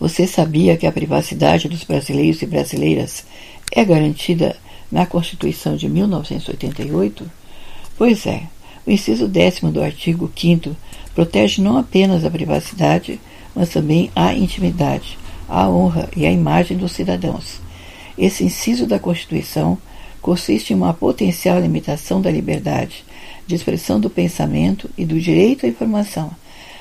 Você 0.00 0.26
sabia 0.26 0.76
que 0.76 0.86
a 0.86 0.92
privacidade 0.92 1.68
dos 1.68 1.82
brasileiros 1.82 2.42
e 2.42 2.46
brasileiras 2.46 3.24
é 3.72 3.84
garantida 3.84 4.56
na 4.90 5.06
Constituição 5.06 5.76
de 5.76 5.88
1988? 5.88 7.30
Pois 7.96 8.26
é, 8.26 8.42
o 8.86 8.90
inciso 8.90 9.28
décimo 9.28 9.70
do 9.70 9.82
artigo 9.82 10.30
5 10.34 10.74
protege 11.14 11.60
não 11.60 11.76
apenas 11.76 12.24
a 12.24 12.30
privacidade, 12.30 13.20
mas 13.54 13.70
também 13.70 14.10
a 14.14 14.32
intimidade, 14.34 15.18
a 15.48 15.68
honra 15.68 16.08
e 16.16 16.26
a 16.26 16.32
imagem 16.32 16.76
dos 16.76 16.92
cidadãos. 16.92 17.60
Esse 18.16 18.44
inciso 18.44 18.86
da 18.86 18.98
Constituição 18.98 19.76
consiste 20.20 20.72
em 20.72 20.76
uma 20.76 20.94
potencial 20.94 21.60
limitação 21.60 22.20
da 22.20 22.30
liberdade 22.30 23.04
de 23.46 23.54
expressão 23.54 23.98
do 23.98 24.10
pensamento 24.10 24.90
e 24.96 25.04
do 25.04 25.18
direito 25.18 25.64
à 25.64 25.68
informação, 25.68 26.30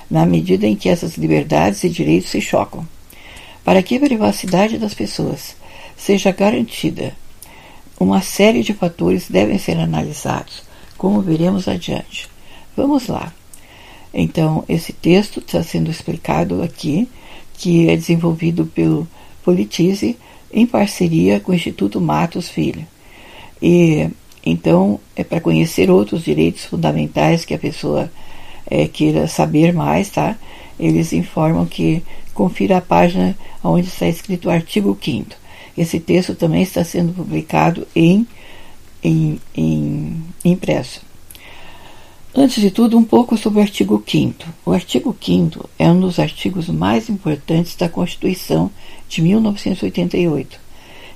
na 0.09 0.25
medida 0.25 0.67
em 0.67 0.75
que 0.75 0.89
essas 0.89 1.15
liberdades 1.17 1.83
e 1.83 1.89
direitos 1.89 2.29
se 2.29 2.41
chocam. 2.41 2.87
Para 3.63 3.81
que 3.81 3.95
a 3.95 3.99
privacidade 3.99 4.77
das 4.77 4.93
pessoas 4.93 5.55
seja 5.95 6.31
garantida 6.31 7.13
uma 7.99 8.21
série 8.21 8.63
de 8.63 8.73
fatores 8.73 9.27
devem 9.29 9.57
ser 9.57 9.77
analisados, 9.77 10.63
como 10.97 11.21
veremos 11.21 11.67
adiante. 11.67 12.29
Vamos 12.75 13.07
lá. 13.07 13.33
Então, 14.13 14.63
esse 14.69 14.93
texto 14.93 15.39
está 15.39 15.63
sendo 15.63 15.89
explicado 15.89 16.61
aqui, 16.61 17.09
que 17.53 17.89
é 17.89 17.95
desenvolvido 17.95 18.65
pelo 18.65 19.07
Politize 19.43 20.17
em 20.51 20.65
parceria 20.65 21.39
com 21.39 21.51
o 21.51 21.55
Instituto 21.55 21.99
Matos 21.99 22.49
Filho. 22.49 22.85
E 23.61 24.09
então 24.45 24.99
é 25.15 25.23
para 25.23 25.41
conhecer 25.41 25.89
outros 25.89 26.23
direitos 26.23 26.65
fundamentais 26.65 27.43
que 27.43 27.53
a 27.53 27.59
pessoa 27.59 28.09
é, 28.69 28.87
queira 28.87 29.27
saber 29.27 29.73
mais, 29.73 30.09
tá? 30.09 30.37
Eles 30.79 31.11
informam 31.11 31.65
que 31.65 32.03
confira 32.33 32.77
a 32.77 32.81
página 32.81 33.37
onde 33.63 33.87
está 33.87 34.07
escrito 34.07 34.47
o 34.47 34.51
artigo 34.51 34.97
5 35.01 35.46
esse 35.77 35.99
texto 35.99 36.33
também 36.33 36.63
está 36.63 36.83
sendo 36.83 37.13
publicado 37.13 37.87
em, 37.95 38.27
em, 39.03 39.39
em 39.55 40.23
impresso. 40.43 41.01
Antes 42.33 42.61
de 42.61 42.69
tudo, 42.69 42.97
um 42.97 43.03
pouco 43.03 43.37
sobre 43.37 43.59
o 43.59 43.61
artigo 43.63 44.03
5. 44.05 44.45
O 44.65 44.71
artigo 44.71 45.15
5 45.19 45.69
é 45.79 45.89
um 45.89 45.99
dos 45.99 46.19
artigos 46.19 46.67
mais 46.69 47.09
importantes 47.09 47.75
da 47.75 47.89
Constituição 47.89 48.69
de 49.09 49.21
1988. 49.21 50.59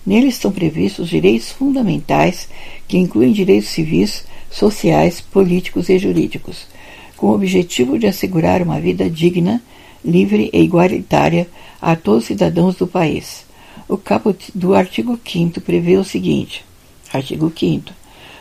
Nele 0.06 0.30
estão 0.30 0.52
previstos 0.52 1.10
direitos 1.10 1.52
fundamentais 1.52 2.50
que 2.88 2.98
incluem 2.98 3.32
direitos 3.32 3.70
civis, 3.70 4.26
sociais, 4.50 5.22
políticos 5.22 5.90
e 5.90 6.00
jurídicos, 6.00 6.66
com 7.16 7.28
o 7.28 7.36
objetivo 7.36 8.00
de 8.00 8.08
assegurar 8.08 8.64
uma 8.64 8.80
vida 8.80 9.08
digna, 9.08 9.62
livre 10.04 10.50
e 10.52 10.60
igualitária 10.60 11.48
a 11.80 11.96
todos 11.96 12.24
os 12.24 12.28
cidadãos 12.28 12.76
do 12.76 12.88
país. 12.88 13.46
O 13.92 13.98
caput 13.98 14.54
do 14.56 14.74
artigo 14.74 15.20
5 15.22 15.60
prevê 15.60 15.98
o 15.98 16.04
seguinte: 16.06 16.64
artigo 17.12 17.52
5 17.54 17.92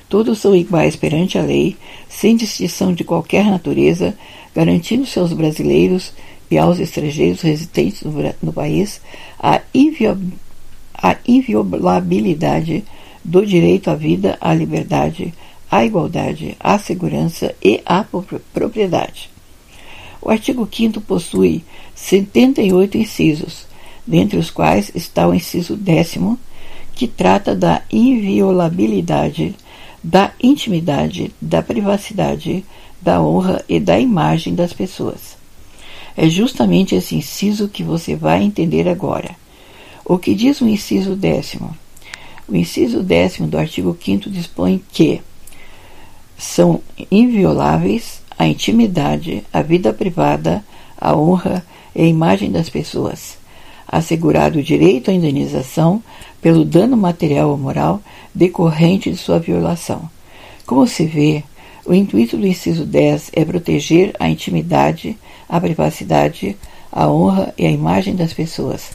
Todos 0.09 0.39
são 0.39 0.55
iguais 0.55 0.95
perante 0.95 1.39
a 1.39 1.43
lei, 1.43 1.77
sem 2.09 2.37
distinção 2.37 2.95
de 2.95 3.03
qualquer 3.03 3.45
natureza, 3.47 4.17
garantindo-se 4.55 5.19
aos 5.19 5.33
brasileiros 5.33 6.13
e 6.49 6.57
aos 6.57 6.79
estrangeiros 6.79 7.41
residentes 7.41 8.03
no, 8.03 8.13
no 8.41 8.53
país 8.53 9.01
a, 9.41 9.61
a 11.03 11.17
inviolabilidade 11.27 12.85
do 13.25 13.45
direito 13.45 13.91
à 13.91 13.97
vida, 13.97 14.39
à 14.41 14.55
liberdade, 14.55 15.35
à 15.69 15.85
igualdade, 15.85 16.57
à 16.61 16.79
segurança 16.79 17.57
e 17.61 17.81
à 17.85 18.07
propriedade. 18.55 19.29
O 20.23 20.31
artigo 20.31 20.69
5 20.71 21.01
possui 21.01 21.65
78 21.97 22.99
incisos, 22.99 23.69
dentre 24.11 24.39
os 24.39 24.51
quais 24.51 24.91
está 24.93 25.29
o 25.29 25.35
inciso 25.35 25.77
décimo, 25.77 26.37
que 26.97 27.07
trata 27.07 27.55
da 27.55 27.81
inviolabilidade, 27.93 29.55
da 30.03 30.33
intimidade, 30.43 31.33
da 31.41 31.63
privacidade, 31.63 32.65
da 33.01 33.23
honra 33.23 33.65
e 33.69 33.79
da 33.79 34.01
imagem 34.01 34.53
das 34.53 34.73
pessoas. 34.73 35.37
É 36.17 36.29
justamente 36.29 36.97
esse 36.97 37.15
inciso 37.15 37.69
que 37.69 37.85
você 37.85 38.17
vai 38.17 38.43
entender 38.43 38.89
agora. 38.89 39.31
O 40.05 40.19
que 40.19 40.35
diz 40.35 40.61
o 40.61 40.69
inciso 40.69 41.15
décimo? 41.15 41.75
O 42.49 42.57
inciso 42.57 43.05
décimo 43.05 43.47
do 43.47 43.57
artigo 43.57 43.97
5 43.99 44.29
dispõe 44.29 44.83
que 44.93 45.23
são 46.37 46.81
invioláveis 47.13 48.21
a 48.37 48.49
intimidade, 48.49 49.45
a 49.53 49.63
vida 49.63 49.93
privada, 49.93 50.65
a 51.01 51.15
honra 51.15 51.65
e 51.95 52.03
a 52.03 52.07
imagem 52.07 52.51
das 52.51 52.69
pessoas 52.69 53.40
assegurado 53.91 54.61
o 54.61 54.63
direito 54.63 55.11
à 55.11 55.15
indenização 55.15 56.01
pelo 56.41 56.65
dano 56.65 56.97
material 56.97 57.51
ou 57.51 57.59
moral 57.59 58.01
decorrente 58.33 59.11
de 59.11 59.17
sua 59.17 59.41
violação. 59.41 60.09
Como 60.65 60.87
se 60.87 61.05
vê, 61.05 61.43
o 61.85 61.93
intuito 61.93 62.37
do 62.37 62.47
inciso 62.47 62.87
10 62.87 63.33
é 63.33 63.45
proteger 63.45 64.15
a 64.21 64.31
intimidade, 64.31 65.19
a 65.49 65.61
privacidade, 65.61 66.57
a 66.93 67.11
honra 67.11 67.53
e 67.59 67.67
a 67.67 67.71
imagem 67.71 68.15
das 68.15 68.33
pessoas, 68.33 68.91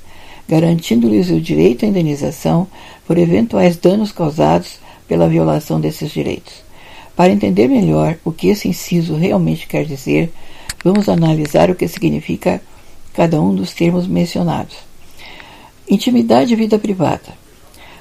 garantindo-lhes 0.47 1.29
o 1.29 1.41
direito 1.41 1.85
à 1.85 1.89
indenização 1.89 2.67
por 3.05 3.17
eventuais 3.17 3.75
danos 3.75 4.13
causados 4.13 4.79
pela 5.07 5.27
violação 5.27 5.79
desses 5.81 6.11
direitos. 6.11 6.63
Para 7.15 7.31
entender 7.31 7.67
melhor 7.67 8.17
o 8.23 8.31
que 8.31 8.47
esse 8.47 8.67
inciso 8.67 9.15
realmente 9.15 9.67
quer 9.67 9.85
dizer, 9.85 10.31
vamos 10.83 11.09
analisar 11.09 11.69
o 11.69 11.75
que 11.75 11.87
significa 11.87 12.61
cada 13.15 13.41
um 13.41 13.55
dos 13.55 13.73
termos 13.73 14.07
mencionados. 14.07 14.75
Intimidade 15.89 16.53
e 16.53 16.55
vida 16.55 16.77
privada. 16.77 17.45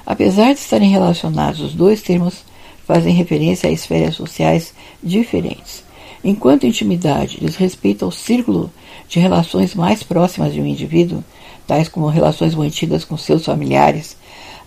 Apesar 0.05 0.53
de 0.53 0.59
estarem 0.59 0.89
relacionados, 0.89 1.61
os 1.61 1.73
dois 1.73 2.01
termos 2.01 2.43
fazem 2.85 3.13
referência 3.13 3.69
a 3.69 3.71
esferas 3.71 4.15
sociais 4.15 4.73
diferentes. 5.01 5.83
Enquanto 6.23 6.67
intimidade 6.67 7.39
diz 7.39 7.55
respeito 7.55 8.03
ao 8.03 8.11
círculo 8.11 8.71
de 9.07 9.19
relações 9.19 9.73
mais 9.73 10.03
próximas 10.03 10.53
de 10.53 10.61
um 10.61 10.65
indivíduo, 10.65 11.23
tais 11.65 11.87
como 11.87 12.07
relações 12.07 12.53
mantidas 12.53 13.03
com 13.03 13.17
seus 13.17 13.45
familiares, 13.45 14.17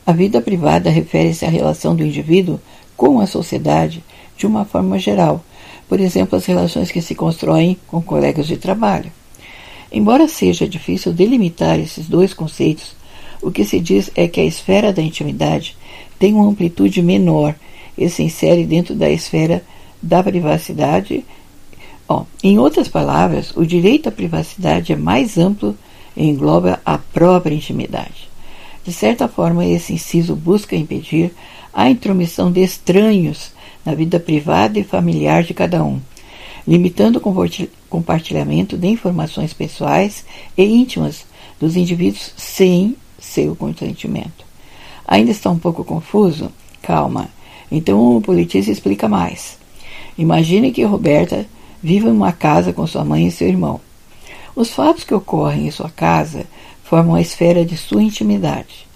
a 0.06 0.12
vida 0.12 0.40
privada 0.40 0.88
refere-se 0.88 1.44
à 1.44 1.48
relação 1.48 1.94
do 1.94 2.04
indivíduo 2.04 2.60
com 2.96 3.20
a 3.20 3.26
sociedade 3.26 4.02
de 4.36 4.46
uma 4.46 4.64
forma 4.64 4.98
geral, 4.98 5.44
por 5.88 6.00
exemplo, 6.00 6.38
as 6.38 6.46
relações 6.46 6.90
que 6.90 7.02
se 7.02 7.14
constroem 7.14 7.76
com 7.86 8.00
colegas 8.00 8.46
de 8.46 8.56
trabalho. 8.56 9.12
Embora 9.90 10.28
seja 10.28 10.68
difícil 10.68 11.12
delimitar 11.12 11.78
esses 11.78 12.06
dois 12.06 12.34
conceitos, 12.34 12.94
o 13.40 13.50
que 13.50 13.64
se 13.64 13.80
diz 13.80 14.10
é 14.14 14.28
que 14.28 14.40
a 14.40 14.44
esfera 14.44 14.92
da 14.92 15.00
intimidade 15.00 15.76
tem 16.18 16.34
uma 16.34 16.48
amplitude 16.48 17.00
menor 17.00 17.54
e 17.96 18.08
se 18.08 18.22
insere 18.22 18.64
dentro 18.66 18.94
da 18.94 19.10
esfera 19.10 19.62
da 20.02 20.22
privacidade. 20.22 21.24
Bom, 22.06 22.26
em 22.42 22.58
outras 22.58 22.88
palavras, 22.88 23.56
o 23.56 23.64
direito 23.64 24.08
à 24.08 24.12
privacidade 24.12 24.92
é 24.92 24.96
mais 24.96 25.38
amplo 25.38 25.76
e 26.16 26.26
engloba 26.26 26.80
a 26.84 26.98
própria 26.98 27.54
intimidade. 27.54 28.28
De 28.84 28.92
certa 28.92 29.28
forma, 29.28 29.66
esse 29.66 29.92
inciso 29.92 30.34
busca 30.34 30.74
impedir 30.74 31.32
a 31.72 31.90
intromissão 31.90 32.50
de 32.50 32.62
estranhos 32.62 33.52
na 33.84 33.94
vida 33.94 34.18
privada 34.18 34.78
e 34.78 34.84
familiar 34.84 35.42
de 35.42 35.54
cada 35.54 35.84
um, 35.84 36.00
limitando 36.66 37.18
o 37.18 37.20
compartilhamento 37.88 38.76
de 38.76 38.86
informações 38.88 39.52
pessoais 39.52 40.24
e 40.56 40.64
íntimas 40.64 41.24
dos 41.58 41.76
indivíduos 41.76 42.32
sem 42.36 42.96
seu 43.18 43.56
consentimento. 43.56 44.44
Ainda 45.06 45.30
está 45.30 45.50
um 45.50 45.58
pouco 45.58 45.84
confuso? 45.84 46.52
Calma. 46.82 47.28
Então 47.70 48.16
o 48.16 48.20
politista 48.20 48.70
explica 48.70 49.08
mais. 49.08 49.58
Imagine 50.16 50.70
que 50.70 50.84
Roberta 50.84 51.46
viva 51.82 52.08
em 52.08 52.12
uma 52.12 52.32
casa 52.32 52.72
com 52.72 52.86
sua 52.86 53.04
mãe 53.04 53.26
e 53.26 53.30
seu 53.30 53.48
irmão. 53.48 53.80
Os 54.54 54.70
fatos 54.70 55.04
que 55.04 55.14
ocorrem 55.14 55.68
em 55.68 55.70
sua 55.70 55.90
casa 55.90 56.44
formam 56.82 57.14
a 57.14 57.20
esfera 57.20 57.64
de 57.64 57.76
sua 57.76 58.02
intimidade. 58.02 58.86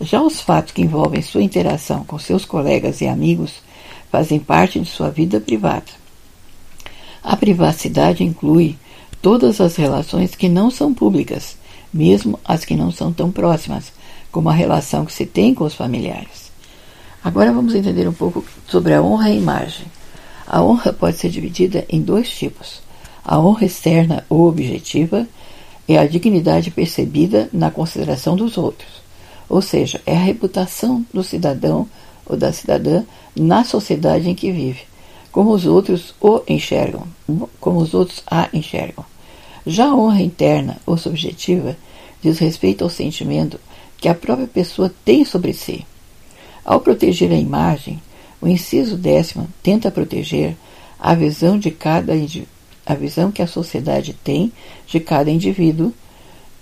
Já 0.00 0.22
os 0.22 0.40
fatos 0.40 0.72
que 0.72 0.82
envolvem 0.82 1.20
sua 1.22 1.42
interação 1.42 2.04
com 2.04 2.18
seus 2.18 2.44
colegas 2.44 3.00
e 3.00 3.08
amigos 3.08 3.54
fazem 4.12 4.38
parte 4.38 4.78
de 4.78 4.88
sua 4.88 5.10
vida 5.10 5.40
privada. 5.40 5.86
A 7.28 7.36
privacidade 7.36 8.24
inclui 8.24 8.74
todas 9.20 9.60
as 9.60 9.76
relações 9.76 10.34
que 10.34 10.48
não 10.48 10.70
são 10.70 10.94
públicas, 10.94 11.58
mesmo 11.92 12.40
as 12.42 12.64
que 12.64 12.74
não 12.74 12.90
são 12.90 13.12
tão 13.12 13.30
próximas, 13.30 13.92
como 14.32 14.48
a 14.48 14.54
relação 14.54 15.04
que 15.04 15.12
se 15.12 15.26
tem 15.26 15.52
com 15.52 15.64
os 15.64 15.74
familiares. 15.74 16.50
Agora 17.22 17.52
vamos 17.52 17.74
entender 17.74 18.08
um 18.08 18.14
pouco 18.14 18.42
sobre 18.66 18.94
a 18.94 19.02
honra 19.02 19.28
e 19.28 19.32
a 19.32 19.36
imagem. 19.36 19.84
A 20.46 20.62
honra 20.62 20.90
pode 20.90 21.18
ser 21.18 21.28
dividida 21.28 21.84
em 21.90 22.00
dois 22.00 22.30
tipos: 22.30 22.80
a 23.22 23.38
honra 23.38 23.66
externa 23.66 24.24
ou 24.30 24.48
objetiva 24.48 25.28
é 25.86 25.98
a 25.98 26.06
dignidade 26.06 26.70
percebida 26.70 27.50
na 27.52 27.70
consideração 27.70 28.36
dos 28.36 28.56
outros, 28.56 29.02
ou 29.50 29.60
seja, 29.60 30.00
é 30.06 30.16
a 30.16 30.24
reputação 30.24 31.04
do 31.12 31.22
cidadão 31.22 31.86
ou 32.24 32.38
da 32.38 32.54
cidadã 32.54 33.04
na 33.36 33.64
sociedade 33.64 34.30
em 34.30 34.34
que 34.34 34.50
vive, 34.50 34.87
como 35.38 35.52
os 35.52 35.66
outros 35.66 36.12
o 36.20 36.42
enxergam, 36.48 37.06
como 37.60 37.78
os 37.78 37.94
outros 37.94 38.24
a 38.28 38.48
enxergam. 38.52 39.04
Já 39.64 39.86
a 39.86 39.94
honra 39.94 40.20
interna 40.20 40.78
ou 40.84 40.96
subjetiva 40.96 41.76
diz 42.20 42.40
respeito 42.40 42.82
ao 42.82 42.90
sentimento 42.90 43.60
que 43.98 44.08
a 44.08 44.16
própria 44.16 44.48
pessoa 44.48 44.92
tem 45.04 45.24
sobre 45.24 45.52
si. 45.52 45.86
Ao 46.64 46.80
proteger 46.80 47.30
a 47.30 47.36
imagem, 47.36 48.02
o 48.40 48.48
inciso 48.48 48.96
décimo 48.96 49.48
tenta 49.62 49.92
proteger 49.92 50.56
a 50.98 51.14
visão 51.14 51.56
de 51.56 51.70
cada 51.70 52.14
a 52.84 52.94
visão 52.96 53.30
que 53.30 53.40
a 53.40 53.46
sociedade 53.46 54.14
tem 54.24 54.52
de 54.88 54.98
cada 54.98 55.30
indivíduo, 55.30 55.94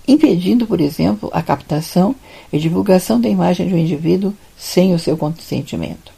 impedindo, 0.07 0.67
por 0.67 0.79
exemplo, 0.79 1.31
a 1.33 1.41
captação 1.41 2.15
e 2.53 2.59
divulgação 2.59 3.19
da 3.19 3.27
imagem 3.27 3.69
de 3.69 3.73
um 3.73 3.79
indivíduo 3.79 4.35
sem 4.55 4.93
o 4.93 4.99
seu 4.99 5.17
consentimento. 5.17 6.11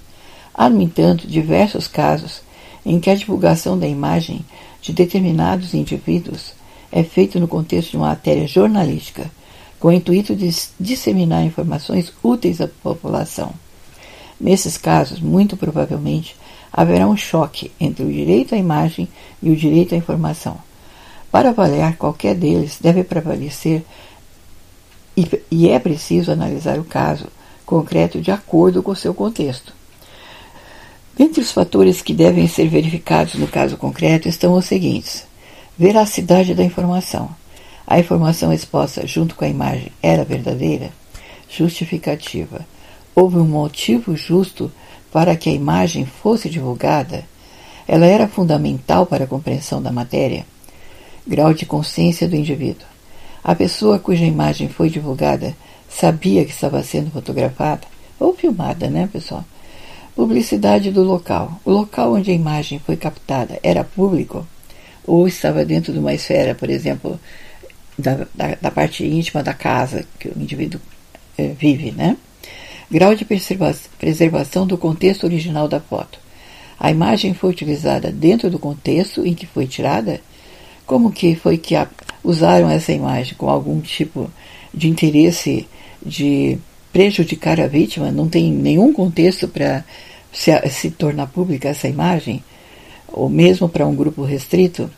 Há, 0.54 0.70
no 0.70 0.82
entanto, 0.82 1.26
diversos 1.26 1.88
casos 1.88 2.49
em 2.90 3.00
que 3.00 3.12
a 3.12 3.16
divulgação 3.16 3.78
da 3.78 3.88
imagem 3.88 4.44
de 4.82 4.92
determinados 4.92 5.76
indivíduos 5.76 6.54
é 6.92 7.04
feita 7.04 7.40
no 7.40 7.48
contexto 7.48 7.92
de 7.92 7.98
uma 7.98 8.08
matéria 8.08 8.48
jornalística, 8.48 9.30
com 9.80 9.90
o 9.90 9.92
intuito 9.92 10.36
de 10.36 10.52
disseminar 10.80 11.46
informações 11.46 12.12
úteis 12.24 12.60
à 12.60 12.68
população. 12.68 13.54
Nesses 14.42 14.76
casos, 14.76 15.20
muito 15.20 15.56
provavelmente, 15.56 16.36
haverá 16.74 17.08
um 17.08 17.16
choque 17.16 17.72
entre 17.80 18.04
o 18.04 18.12
direito 18.12 18.56
à 18.56 18.58
imagem 18.58 19.08
e 19.40 19.52
o 19.52 19.56
direito 19.56 19.94
à 19.94 19.98
informação. 19.98 20.58
Para 21.32 21.50
avaliar 21.50 21.96
qualquer 21.96 22.34
deles, 22.34 22.80
deve 22.82 23.04
prevalecer 23.04 23.84
e 25.52 25.70
é 25.70 25.78
preciso 25.78 26.32
analisar 26.32 26.80
o 26.80 26.84
caso 26.84 27.28
concreto 27.68 28.20
de 28.20 28.32
acordo 28.32 28.82
com 28.82 28.94
o 28.94 28.96
seu 28.96 29.14
contexto. 29.14 29.78
Dentre 31.20 31.42
os 31.42 31.52
fatores 31.52 32.02
que 32.02 32.14
devem 32.14 32.48
ser 32.48 32.70
verificados 32.70 33.34
no 33.34 33.46
caso 33.46 33.76
concreto 33.76 34.30
estão 34.30 34.54
os 34.54 34.64
seguintes: 34.64 35.26
veracidade 35.78 36.54
da 36.56 36.64
informação. 36.64 37.30
A 37.86 38.00
informação 38.00 38.54
exposta 38.54 39.06
junto 39.06 39.36
com 39.36 39.44
a 39.44 39.50
imagem 39.50 39.92
era 40.02 40.24
verdadeira? 40.24 40.92
Justificativa. 41.50 42.66
Houve 43.14 43.36
um 43.36 43.44
motivo 43.44 44.16
justo 44.16 44.72
para 45.12 45.36
que 45.36 45.50
a 45.50 45.54
imagem 45.54 46.06
fosse 46.06 46.50
divulgada? 46.50 47.26
Ela 47.86 48.06
era 48.06 48.26
fundamental 48.26 49.06
para 49.06 49.26
a 49.26 49.28
compreensão 49.28 49.82
da 49.82 49.92
matéria? 49.92 50.46
Grau 51.28 51.54
de 51.54 51.66
consciência 51.66 52.30
do 52.30 52.38
indivíduo. 52.38 52.88
A 53.44 53.54
pessoa 53.54 54.00
cuja 54.00 54.24
imagem 54.24 54.70
foi 54.70 54.90
divulgada 54.90 55.54
sabia 55.90 56.46
que 56.46 56.52
estava 56.52 56.82
sendo 56.82 57.12
fotografada 57.12 57.86
ou 58.18 58.34
filmada, 58.34 58.90
né, 58.90 59.10
pessoal? 59.12 59.44
Publicidade 60.20 60.92
do 60.92 61.02
local. 61.02 61.62
O 61.64 61.72
local 61.72 62.12
onde 62.16 62.30
a 62.30 62.34
imagem 62.34 62.78
foi 62.78 62.98
captada 62.98 63.58
era 63.64 63.86
público 63.86 64.46
ou 65.08 65.26
estava 65.26 65.64
dentro 65.64 65.94
de 65.94 66.00
uma 66.00 66.14
esfera, 66.14 66.54
por 66.54 66.70
exemplo, 66.70 67.18
da, 67.98 68.28
da, 68.36 68.58
da 68.62 68.70
parte 68.70 69.06
íntima 69.06 69.42
da 69.42 69.54
casa 69.54 70.06
que 70.20 70.28
o 70.28 70.34
indivíduo 70.36 70.82
é, 71.38 71.54
vive, 71.58 71.92
né? 71.92 72.18
Grau 72.92 73.16
de 73.16 73.24
preservação 73.24 74.68
do 74.68 74.78
contexto 74.78 75.24
original 75.24 75.70
da 75.70 75.80
foto. 75.80 76.20
A 76.78 76.92
imagem 76.92 77.34
foi 77.34 77.52
utilizada 77.52 78.12
dentro 78.12 78.50
do 78.50 78.60
contexto 78.60 79.26
em 79.26 79.34
que 79.34 79.48
foi 79.48 79.68
tirada? 79.68 80.20
Como 80.86 81.14
que 81.14 81.34
foi 81.34 81.58
que 81.58 81.78
a, 81.78 81.88
usaram 82.22 82.70
essa 82.70 82.92
imagem 82.92 83.36
com 83.38 83.50
algum 83.50 83.80
tipo 83.80 84.30
de 84.74 84.90
interesse 84.90 85.66
de 86.06 86.60
prejudicar 86.92 87.62
a 87.62 87.68
vítima, 87.68 88.12
não 88.12 88.28
tem 88.28 88.52
nenhum 88.52 88.92
contexto 88.92 89.48
para 89.48 89.86
se, 90.32 90.52
se 90.70 90.92
tornar 90.92 91.28
pública 91.28 91.70
essa 91.70 91.88
imagem, 91.88 92.44
ou 93.08 93.30
mesmo 93.30 93.68
para 93.68 93.86
um 93.86 93.96
grupo 93.96 94.24
restrito, 94.24 94.90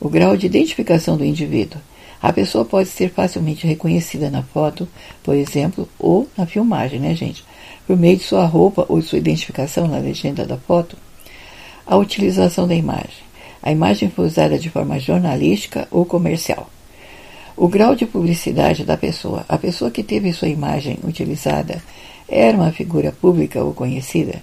o 0.00 0.08
grau 0.08 0.36
de 0.36 0.46
identificação 0.46 1.16
do 1.16 1.24
indivíduo. 1.24 1.80
A 2.20 2.32
pessoa 2.32 2.64
pode 2.64 2.88
ser 2.88 3.10
facilmente 3.10 3.66
reconhecida 3.66 4.30
na 4.30 4.42
foto, 4.42 4.88
por 5.22 5.34
exemplo, 5.34 5.88
ou 5.98 6.28
na 6.36 6.46
filmagem, 6.46 7.00
né, 7.00 7.14
gente? 7.14 7.44
Por 7.86 7.96
meio 7.96 8.16
de 8.16 8.22
sua 8.22 8.46
roupa 8.46 8.86
ou 8.88 9.00
de 9.00 9.06
sua 9.06 9.18
identificação 9.18 9.88
na 9.88 9.98
legenda 9.98 10.46
da 10.46 10.56
foto. 10.56 10.96
A 11.84 11.96
utilização 11.96 12.68
da 12.68 12.74
imagem. 12.74 13.22
A 13.60 13.72
imagem 13.72 14.08
foi 14.08 14.26
usada 14.26 14.58
de 14.58 14.70
forma 14.70 15.00
jornalística 15.00 15.88
ou 15.90 16.04
comercial. 16.04 16.70
O 17.56 17.68
grau 17.68 17.94
de 17.94 18.06
publicidade 18.06 18.84
da 18.84 18.96
pessoa. 18.96 19.44
A 19.48 19.58
pessoa 19.58 19.90
que 19.90 20.02
teve 20.02 20.32
sua 20.32 20.48
imagem 20.48 20.98
utilizada 21.04 21.82
era 22.28 22.56
uma 22.56 22.72
figura 22.72 23.12
pública 23.12 23.62
ou 23.62 23.74
conhecida? 23.74 24.40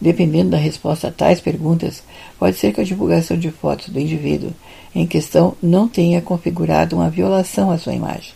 Dependendo 0.00 0.50
da 0.50 0.56
resposta 0.56 1.08
a 1.08 1.10
tais 1.10 1.40
perguntas, 1.40 2.02
pode 2.38 2.56
ser 2.56 2.72
que 2.72 2.80
a 2.80 2.84
divulgação 2.84 3.36
de 3.36 3.50
fotos 3.50 3.88
do 3.88 3.98
indivíduo 3.98 4.52
em 4.94 5.06
questão 5.06 5.54
não 5.62 5.88
tenha 5.88 6.22
configurado 6.22 6.96
uma 6.96 7.10
violação 7.10 7.70
à 7.70 7.78
sua 7.78 7.94
imagem. 7.94 8.32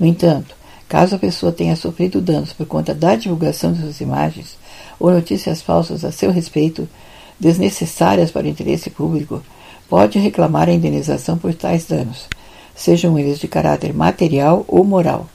No 0.00 0.06
entanto, 0.06 0.54
caso 0.88 1.14
a 1.14 1.18
pessoa 1.18 1.52
tenha 1.52 1.76
sofrido 1.76 2.20
danos 2.20 2.52
por 2.52 2.66
conta 2.66 2.94
da 2.94 3.14
divulgação 3.14 3.72
de 3.72 3.80
suas 3.80 4.00
imagens 4.00 4.56
ou 4.98 5.10
notícias 5.10 5.60
falsas 5.60 6.04
a 6.04 6.10
seu 6.10 6.30
respeito, 6.30 6.88
desnecessárias 7.38 8.30
para 8.30 8.46
o 8.46 8.48
interesse 8.48 8.88
público, 8.88 9.42
pode 9.88 10.18
reclamar 10.18 10.68
a 10.68 10.72
indenização 10.72 11.36
por 11.36 11.52
tais 11.54 11.84
danos 11.84 12.28
sejam 12.74 13.18
eles 13.18 13.38
de 13.38 13.48
caráter 13.48 13.94
material 13.94 14.64
ou 14.66 14.84
moral. 14.84 15.28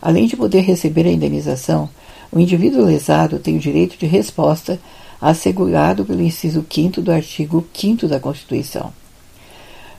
Além 0.00 0.26
de 0.26 0.36
poder 0.36 0.60
receber 0.60 1.06
a 1.06 1.10
indenização, 1.10 1.88
O 2.32 2.40
indivíduo 2.40 2.84
lesado 2.84 3.38
tem 3.38 3.56
o 3.56 3.60
direito 3.60 3.96
de 3.96 4.04
resposta 4.04 4.80
assegurado 5.20 6.04
pelo 6.04 6.22
inciso 6.22 6.64
5 6.68 7.00
do 7.00 7.12
artigo 7.12 7.66
5 7.72 8.06
da 8.06 8.20
Constituição. 8.20 8.92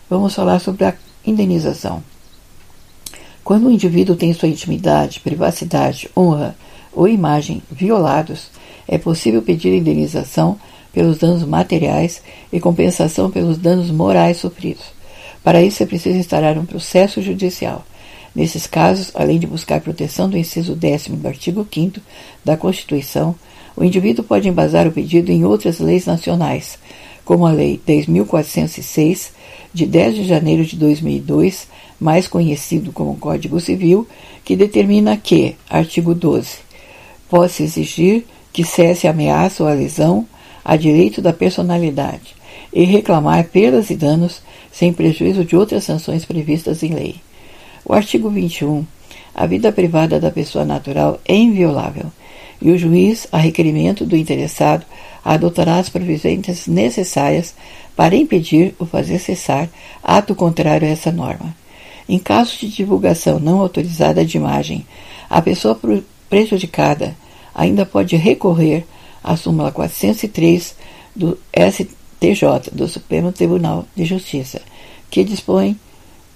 Vamos 0.09 0.33
falar 0.33 0.59
sobre 0.59 0.85
a 0.85 0.93
indenização. 1.25 2.03
Quando 3.43 3.67
o 3.67 3.71
indivíduo 3.71 4.15
tem 4.15 4.33
sua 4.33 4.49
intimidade, 4.49 5.19
privacidade, 5.19 6.09
honra 6.15 6.55
ou 6.91 7.07
imagem 7.07 7.61
violados, 7.71 8.49
é 8.87 8.97
possível 8.97 9.41
pedir 9.41 9.73
indenização 9.73 10.59
pelos 10.93 11.17
danos 11.17 11.43
materiais 11.43 12.21
e 12.51 12.59
compensação 12.59 13.29
pelos 13.29 13.57
danos 13.57 13.91
morais 13.91 14.37
sofridos. 14.37 14.85
Para 15.43 15.61
isso 15.61 15.83
é 15.83 15.85
preciso 15.85 16.17
instaurar 16.17 16.57
um 16.57 16.65
processo 16.65 17.21
judicial. 17.21 17.85
Nesses 18.33 18.67
casos, 18.67 19.11
além 19.15 19.39
de 19.39 19.47
buscar 19.47 19.81
proteção 19.81 20.29
do 20.29 20.37
inciso 20.37 20.75
10 20.75 21.07
do 21.07 21.27
artigo 21.27 21.67
5 21.71 21.99
da 22.43 22.57
Constituição, 22.57 23.35
o 23.77 23.83
indivíduo 23.83 24.25
pode 24.25 24.49
embasar 24.49 24.87
o 24.87 24.91
pedido 24.91 25.31
em 25.31 25.45
outras 25.45 25.79
leis 25.79 26.07
nacionais, 26.07 26.79
como 27.23 27.45
a 27.45 27.51
Lei 27.51 27.79
10.406, 27.87 29.29
de 29.71 29.85
10 29.85 30.15
de 30.15 30.23
janeiro 30.23 30.65
de 30.65 30.75
2002, 30.75 31.67
mais 31.99 32.27
conhecido 32.27 32.91
como 32.91 33.17
Código 33.17 33.59
Civil, 33.59 34.07
que 34.43 34.55
determina 34.55 35.15
que, 35.15 35.55
artigo 35.69 36.15
12, 36.15 36.57
pode 37.29 37.61
exigir 37.61 38.25
que 38.51 38.63
cesse 38.63 39.07
a 39.07 39.11
ameaça 39.11 39.61
ou 39.63 39.69
a 39.69 39.73
lesão 39.73 40.25
a 40.65 40.75
direito 40.75 41.21
da 41.21 41.31
personalidade 41.31 42.35
e 42.73 42.83
reclamar 42.83 43.43
perdas 43.45 43.91
e 43.91 43.95
danos 43.95 44.41
sem 44.71 44.91
prejuízo 44.91 45.45
de 45.45 45.55
outras 45.55 45.83
sanções 45.83 46.25
previstas 46.25 46.81
em 46.81 46.93
lei. 46.93 47.15
O 47.85 47.93
artigo 47.93 48.29
21. 48.29 48.85
A 49.35 49.45
vida 49.45 49.71
privada 49.71 50.19
da 50.19 50.31
pessoa 50.31 50.65
natural 50.65 51.19
é 51.25 51.35
inviolável 51.35 52.11
e 52.61 52.71
o 52.71 52.77
juiz, 52.77 53.27
a 53.31 53.37
requerimento 53.37 54.05
do 54.05 54.15
interessado, 54.15 54.85
adotará 55.23 55.77
as 55.77 55.89
providências 55.89 56.67
necessárias 56.67 57.53
para 57.95 58.15
impedir 58.15 58.75
ou 58.79 58.85
fazer 58.85 59.19
cessar 59.19 59.69
ato 60.03 60.35
contrário 60.35 60.87
a 60.87 60.91
essa 60.91 61.11
norma. 61.11 61.55
Em 62.07 62.17
caso 62.17 62.57
de 62.59 62.69
divulgação 62.69 63.39
não 63.39 63.59
autorizada 63.59 64.23
de 64.23 64.37
imagem, 64.37 64.85
a 65.29 65.41
pessoa 65.41 65.77
prejudicada 66.29 67.15
ainda 67.53 67.85
pode 67.85 68.15
recorrer 68.15 68.85
à 69.23 69.35
súmula 69.35 69.71
403 69.71 70.75
do 71.15 71.37
STJ, 71.51 72.71
do 72.71 72.87
Supremo 72.87 73.31
Tribunal 73.31 73.85
de 73.95 74.05
Justiça, 74.05 74.61
que 75.09 75.23
dispõe 75.23 75.77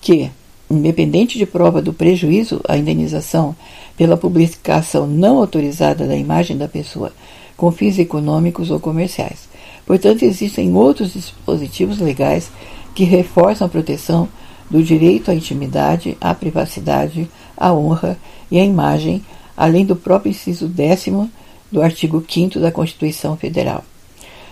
que 0.01 0.29
independente 0.77 1.37
de 1.37 1.45
prova 1.45 1.81
do 1.81 1.93
prejuízo 1.93 2.61
à 2.67 2.77
indenização 2.77 3.55
pela 3.97 4.17
publicação 4.17 5.05
não 5.05 5.37
autorizada 5.37 6.07
da 6.07 6.15
imagem 6.15 6.57
da 6.57 6.67
pessoa 6.67 7.11
com 7.55 7.71
fins 7.71 7.99
econômicos 7.99 8.71
ou 8.71 8.79
comerciais. 8.79 9.47
Portanto, 9.85 10.23
existem 10.23 10.73
outros 10.73 11.13
dispositivos 11.13 11.99
legais 11.99 12.51
que 12.95 13.03
reforçam 13.03 13.67
a 13.67 13.69
proteção 13.69 14.27
do 14.69 14.81
direito 14.81 15.29
à 15.29 15.35
intimidade, 15.35 16.17
à 16.19 16.33
privacidade, 16.33 17.29
à 17.57 17.73
honra 17.73 18.17
e 18.49 18.57
à 18.57 18.63
imagem, 18.63 19.23
além 19.55 19.85
do 19.85 19.95
próprio 19.95 20.31
inciso 20.31 20.67
décimo 20.67 21.29
do 21.71 21.81
artigo 21.81 22.23
5 22.27 22.59
da 22.59 22.71
Constituição 22.71 23.37
Federal. 23.37 23.83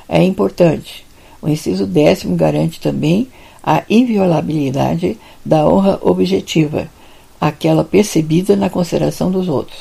É 0.08 0.22
importante. 0.24 1.06
O 1.42 1.48
inciso 1.48 1.88
décimo 1.88 2.36
garante 2.36 2.80
também 2.80 3.28
a 3.72 3.84
inviolabilidade 3.88 5.16
da 5.46 5.70
honra 5.70 6.00
objetiva, 6.02 6.90
aquela 7.40 7.84
percebida 7.84 8.56
na 8.56 8.68
consideração 8.68 9.30
dos 9.30 9.48
outros, 9.48 9.78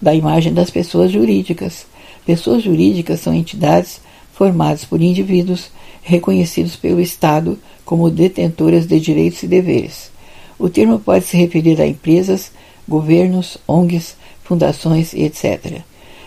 da 0.00 0.14
imagem 0.14 0.54
das 0.54 0.70
pessoas 0.70 1.12
jurídicas. 1.12 1.84
Pessoas 2.24 2.62
jurídicas 2.62 3.20
são 3.20 3.34
entidades 3.34 4.00
formadas 4.32 4.86
por 4.86 5.02
indivíduos 5.02 5.70
reconhecidos 6.02 6.76
pelo 6.76 6.98
Estado 6.98 7.58
como 7.84 8.10
detentoras 8.10 8.86
de 8.86 8.98
direitos 8.98 9.42
e 9.42 9.46
deveres. 9.46 10.10
O 10.58 10.70
termo 10.70 10.98
pode 10.98 11.26
se 11.26 11.36
referir 11.36 11.78
a 11.78 11.86
empresas, 11.86 12.50
governos, 12.88 13.58
ONGs, 13.68 14.16
fundações 14.42 15.12
etc. 15.12 15.82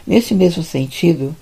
Nesse 0.06 0.36
mesmo 0.36 0.62
sentido, 0.62 1.36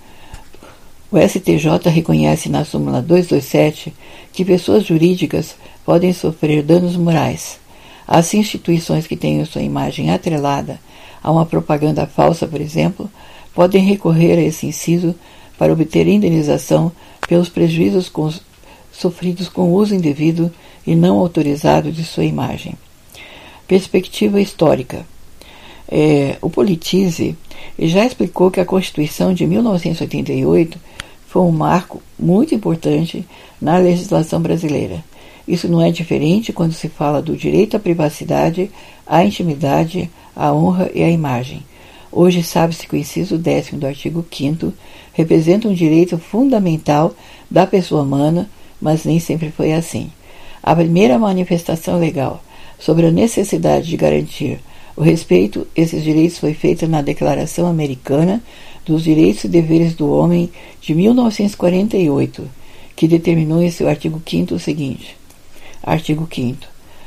o 1.12 1.18
STJ 1.20 1.90
reconhece 1.90 2.48
na 2.48 2.64
súmula 2.64 3.02
227 3.02 3.94
que 4.32 4.46
pessoas 4.46 4.86
jurídicas 4.86 5.56
podem 5.86 6.14
sofrer 6.14 6.64
danos 6.64 6.96
morais. 6.96 7.60
As 8.08 8.34
instituições 8.34 9.06
que 9.06 9.18
tenham 9.18 9.46
sua 9.46 9.62
imagem 9.62 10.10
atrelada 10.10 10.80
a 11.22 11.30
uma 11.30 11.46
propaganda 11.46 12.08
falsa, 12.08 12.48
por 12.48 12.62
exemplo, 12.62 13.12
podem 13.54 13.84
recorrer 13.84 14.38
a 14.38 14.42
esse 14.42 14.66
inciso 14.66 15.14
para 15.58 15.74
obter 15.74 16.08
indenização 16.08 16.92
pelos 17.28 17.50
prejuízos 17.50 18.12
sofridos 18.92 19.50
com 19.50 19.64
o 19.64 19.74
uso 19.74 19.94
indevido 19.94 20.52
e 20.88 20.96
não 20.96 21.18
autorizado 21.18 21.92
de 21.92 22.04
sua 22.04 22.24
imagem. 22.24 22.74
Perspectiva 23.68 24.42
histórica. 24.42 25.06
É, 25.88 26.38
o 26.42 26.50
Politize 26.50 27.36
já 27.78 28.06
explicou 28.06 28.50
que 28.50 28.62
a 28.62 28.66
Constituição 28.66 29.34
de 29.34 29.46
1988 29.46 30.80
foi 31.32 31.44
um 31.44 31.52
marco 31.52 32.04
muito 32.20 32.54
importante 32.54 33.26
na 33.62 33.78
legislação 33.78 34.42
brasileira. 34.42 35.02
Isso 35.48 35.66
não 35.66 35.82
é 35.82 35.90
diferente 35.90 36.52
quando 36.52 36.74
se 36.74 36.90
fala 36.90 37.22
do 37.22 37.38
direito 37.38 37.78
à 37.78 37.80
privacidade, 37.80 38.70
à 39.08 39.24
intimidade, 39.24 40.12
à 40.36 40.52
honra 40.52 40.92
e 40.94 41.02
à 41.02 41.10
imagem. 41.10 41.64
Hoje 42.12 42.44
sabe-se 42.44 42.86
que 42.86 42.96
o 42.96 43.00
inciso 43.00 43.38
décimo 43.38 43.80
do 43.80 43.88
artigo 43.88 44.26
5 44.30 44.74
representa 45.14 45.70
um 45.70 45.74
direito 45.74 46.18
fundamental 46.18 47.16
da 47.50 47.66
pessoa 47.66 48.04
humana, 48.04 48.50
mas 48.82 49.06
nem 49.06 49.18
sempre 49.18 49.52
foi 49.52 49.72
assim. 49.72 50.12
A 50.62 50.76
primeira 50.76 51.18
manifestação 51.18 51.98
legal 51.98 52.44
sobre 52.78 53.06
a 53.06 53.12
necessidade 53.12 53.88
de 53.88 53.96
garantir 53.96 54.60
o 54.98 55.02
respeito 55.02 55.66
a 55.78 55.82
esses 55.82 56.04
direitos 56.04 56.38
foi 56.38 56.54
feita 56.54 56.86
na 56.88 57.02
Declaração 57.02 57.68
Americana 57.68 58.44
dos 58.86 59.04
Direitos 59.04 59.44
e 59.44 59.48
Deveres 59.48 59.94
do 59.94 60.12
Homem 60.12 60.50
de 60.82 60.94
1948, 60.94 62.48
que 62.96 63.08
determinou 63.08 63.62
em 63.62 63.72
seu 63.72 63.88
artigo 63.88 64.22
5 64.26 64.56
o 64.56 64.60
seguinte: 64.60 65.16
Artigo 65.84 66.28
5. 66.32 66.58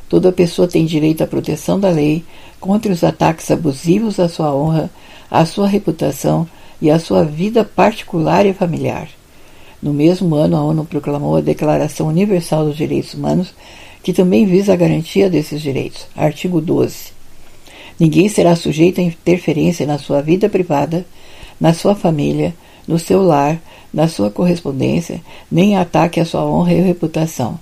Toda 0.08 0.32
pessoa 0.32 0.68
tem 0.68 0.84
direito 0.84 1.24
à 1.24 1.26
proteção 1.26 1.80
da 1.80 1.90
lei 1.90 2.24
contra 2.60 2.92
os 2.92 3.02
ataques 3.02 3.50
abusivos 3.50 4.20
à 4.20 4.28
sua 4.28 4.54
honra, 4.54 4.90
à 5.30 5.44
sua 5.44 5.66
reputação 5.66 6.46
e 6.80 6.90
à 6.90 6.98
sua 6.98 7.24
vida 7.24 7.64
particular 7.64 8.46
e 8.46 8.52
familiar. 8.52 9.08
No 9.82 9.92
mesmo 9.92 10.34
ano, 10.34 10.56
a 10.56 10.64
ONU 10.64 10.84
proclamou 10.84 11.36
a 11.36 11.40
Declaração 11.40 12.08
Universal 12.08 12.66
dos 12.66 12.76
Direitos 12.76 13.14
Humanos, 13.14 13.54
que 14.02 14.12
também 14.12 14.46
visa 14.46 14.72
a 14.72 14.76
garantia 14.76 15.28
desses 15.28 15.60
direitos. 15.60 16.06
Artigo 16.16 16.60
12. 16.60 17.12
Ninguém 17.98 18.28
será 18.28 18.56
sujeito 18.56 19.00
a 19.00 19.04
interferência 19.04 19.86
na 19.86 19.98
sua 19.98 20.20
vida 20.20 20.48
privada 20.48 21.06
na 21.60 21.72
sua 21.72 21.94
família, 21.94 22.54
no 22.86 22.98
seu 22.98 23.22
lar, 23.22 23.60
na 23.92 24.08
sua 24.08 24.30
correspondência, 24.30 25.20
nem 25.50 25.76
ataque 25.76 26.20
à 26.20 26.24
sua 26.24 26.44
honra 26.44 26.72
e 26.72 26.80
reputação. 26.80 27.58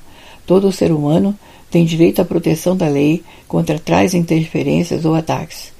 Todo 0.46 0.72
ser 0.72 0.90
humano 0.90 1.36
tem 1.70 1.84
direito 1.84 2.20
à 2.20 2.24
proteção 2.24 2.76
da 2.76 2.88
lei 2.88 3.22
contra 3.48 3.78
tais 3.78 4.14
interferências 4.14 5.04
ou 5.04 5.14
ataques. 5.14 5.72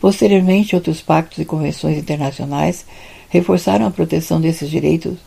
Posteriormente, 0.00 0.74
outros 0.74 1.00
pactos 1.00 1.38
e 1.38 1.44
convenções 1.44 1.98
internacionais 1.98 2.84
reforçaram 3.28 3.86
a 3.86 3.90
proteção 3.90 4.40
desses 4.40 4.70
direitos, 4.70 5.18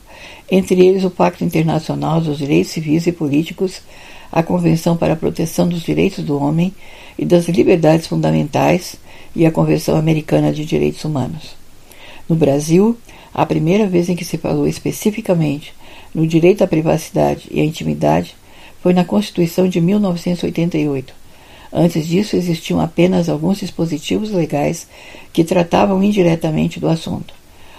entre 0.49 0.85
eles 0.85 1.03
o 1.03 1.09
Pacto 1.09 1.43
Internacional 1.43 2.21
dos 2.21 2.37
Direitos 2.37 2.71
Civis 2.71 3.07
e 3.07 3.11
Políticos, 3.11 3.81
a 4.31 4.41
Convenção 4.41 4.95
para 4.95 5.13
a 5.13 5.17
Proteção 5.17 5.67
dos 5.67 5.83
Direitos 5.83 6.23
do 6.23 6.37
Homem 6.37 6.73
e 7.17 7.25
das 7.25 7.47
Liberdades 7.47 8.07
Fundamentais 8.07 8.95
e 9.35 9.45
a 9.45 9.51
Convenção 9.51 9.97
Americana 9.97 10.51
de 10.51 10.65
Direitos 10.65 11.03
Humanos. 11.03 11.60
No 12.31 12.37
Brasil, 12.37 12.97
a 13.33 13.45
primeira 13.45 13.85
vez 13.85 14.07
em 14.07 14.15
que 14.15 14.23
se 14.23 14.37
falou 14.37 14.65
especificamente 14.65 15.73
no 16.15 16.25
direito 16.25 16.63
à 16.63 16.67
privacidade 16.67 17.49
e 17.51 17.59
à 17.59 17.65
intimidade 17.65 18.37
foi 18.81 18.93
na 18.93 19.03
Constituição 19.03 19.67
de 19.67 19.81
1988. 19.81 21.13
Antes 21.73 22.07
disso, 22.07 22.37
existiam 22.37 22.79
apenas 22.79 23.27
alguns 23.27 23.57
dispositivos 23.57 24.31
legais 24.31 24.87
que 25.33 25.43
tratavam 25.43 26.01
indiretamente 26.01 26.79
do 26.79 26.87
assunto. 26.87 27.33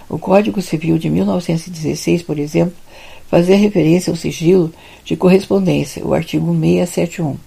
O 0.06 0.18
Código 0.18 0.60
Civil 0.60 0.98
de 0.98 1.08
1916, 1.08 2.20
por 2.22 2.38
exemplo, 2.38 2.74
fazia 3.28 3.56
referência 3.56 4.10
ao 4.10 4.16
sigilo 4.16 4.70
de 5.02 5.16
correspondência, 5.16 6.04
o 6.04 6.12
artigo 6.12 6.52
671, 6.52 7.38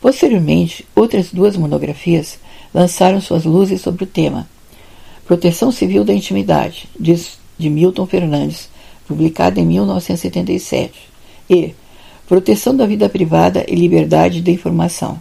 Posteriormente, 0.00 0.84
outras 0.96 1.32
duas 1.32 1.56
monografias 1.56 2.38
lançaram 2.74 3.20
suas 3.20 3.44
luzes 3.44 3.80
sobre 3.80 4.04
o 4.04 4.06
tema. 4.06 4.48
Proteção 5.24 5.70
Civil 5.70 6.04
da 6.04 6.12
Intimidade, 6.12 6.88
de 6.98 7.12
Milton 7.70 8.06
Fernandes, 8.06 8.68
publicada 9.06 9.60
em 9.60 9.66
1977, 9.66 10.92
e 11.48 11.74
Proteção 12.26 12.74
da 12.74 12.86
Vida 12.86 13.08
Privada 13.08 13.64
e 13.68 13.74
Liberdade 13.74 14.40
da 14.40 14.50
Informação, 14.50 15.20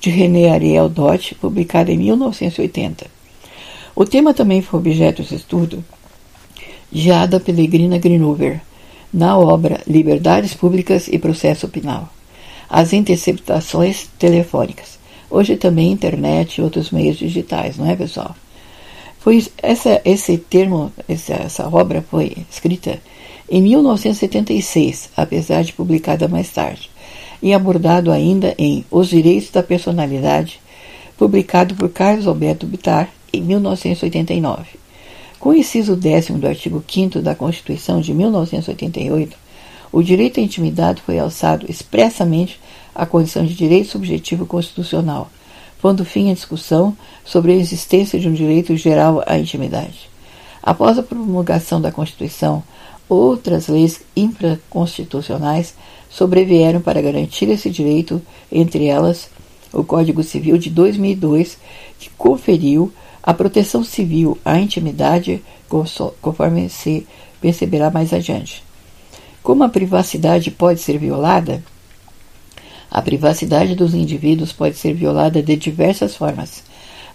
de 0.00 0.10
René 0.10 0.50
Ariel 0.50 0.88
Dott, 0.88 1.34
publicada 1.36 1.90
em 1.90 1.96
1980. 1.96 3.06
O 3.94 4.04
tema 4.04 4.34
também 4.34 4.60
foi 4.60 4.80
objeto 4.80 5.22
de 5.22 5.34
estudo 5.34 5.84
de 6.90 7.10
Ada 7.10 7.40
Pellegrina 7.40 7.96
Greenuver, 7.98 8.60
na 9.12 9.38
obra 9.38 9.80
Liberdades 9.86 10.54
Públicas 10.54 11.08
e 11.08 11.18
Processo 11.18 11.68
Penal. 11.68 12.12
As 12.68 12.92
interceptações 12.92 14.08
telefônicas. 14.18 14.98
Hoje 15.30 15.56
também 15.56 15.92
internet 15.92 16.56
e 16.56 16.62
outros 16.62 16.90
meios 16.90 17.16
digitais, 17.16 17.76
não 17.76 17.90
é, 17.90 17.96
pessoal? 17.96 18.34
Foi 19.22 19.46
essa, 19.62 20.02
esse 20.04 20.36
termo, 20.36 20.92
essa, 21.08 21.34
essa 21.34 21.68
obra 21.68 22.04
foi 22.10 22.36
escrita 22.50 23.00
em 23.48 23.62
1976, 23.62 25.10
apesar 25.16 25.62
de 25.62 25.72
publicada 25.72 26.26
mais 26.26 26.50
tarde, 26.50 26.90
e 27.40 27.54
abordado 27.54 28.10
ainda 28.10 28.52
em 28.58 28.84
Os 28.90 29.08
Direitos 29.08 29.50
da 29.50 29.62
Personalidade, 29.62 30.60
publicado 31.16 31.76
por 31.76 31.88
Carlos 31.90 32.26
Alberto 32.26 32.66
Bittar 32.66 33.10
em 33.32 33.40
1989. 33.42 34.64
Com 35.38 35.50
o 35.50 35.54
inciso 35.54 35.94
décimo 35.94 36.38
do 36.38 36.48
artigo 36.48 36.82
5 36.84 37.20
da 37.20 37.36
Constituição 37.36 38.00
de 38.00 38.12
1988, 38.12 39.36
o 39.92 40.02
direito 40.02 40.40
à 40.40 40.42
intimidade 40.42 41.00
foi 41.00 41.20
alçado 41.20 41.64
expressamente 41.68 42.58
à 42.92 43.06
condição 43.06 43.46
de 43.46 43.54
direito 43.54 43.88
subjetivo 43.88 44.46
constitucional, 44.46 45.30
pondo 45.82 46.04
fim 46.04 46.30
à 46.30 46.34
discussão 46.34 46.96
sobre 47.24 47.52
a 47.52 47.56
existência 47.56 48.18
de 48.18 48.28
um 48.28 48.32
direito 48.32 48.76
geral 48.76 49.20
à 49.26 49.36
intimidade. 49.36 50.08
Após 50.62 50.96
a 50.96 51.02
promulgação 51.02 51.80
da 51.80 51.90
Constituição, 51.90 52.62
outras 53.08 53.66
leis 53.66 54.00
infraconstitucionais 54.16 55.74
sobrevieram 56.08 56.80
para 56.80 57.02
garantir 57.02 57.48
esse 57.48 57.68
direito, 57.68 58.22
entre 58.50 58.86
elas 58.86 59.28
o 59.72 59.82
Código 59.82 60.22
Civil 60.22 60.56
de 60.56 60.70
2002, 60.70 61.58
que 61.98 62.10
conferiu 62.10 62.92
a 63.20 63.34
proteção 63.34 63.82
civil 63.82 64.38
à 64.44 64.60
intimidade, 64.60 65.42
conforme 66.20 66.68
se 66.68 67.06
perceberá 67.40 67.90
mais 67.90 68.12
adiante. 68.12 68.62
Como 69.42 69.64
a 69.64 69.68
privacidade 69.68 70.50
pode 70.50 70.80
ser 70.80 70.98
violada? 70.98 71.62
A 72.94 73.00
privacidade 73.00 73.74
dos 73.74 73.94
indivíduos 73.94 74.52
pode 74.52 74.76
ser 74.76 74.92
violada 74.92 75.42
de 75.42 75.56
diversas 75.56 76.14
formas. 76.14 76.62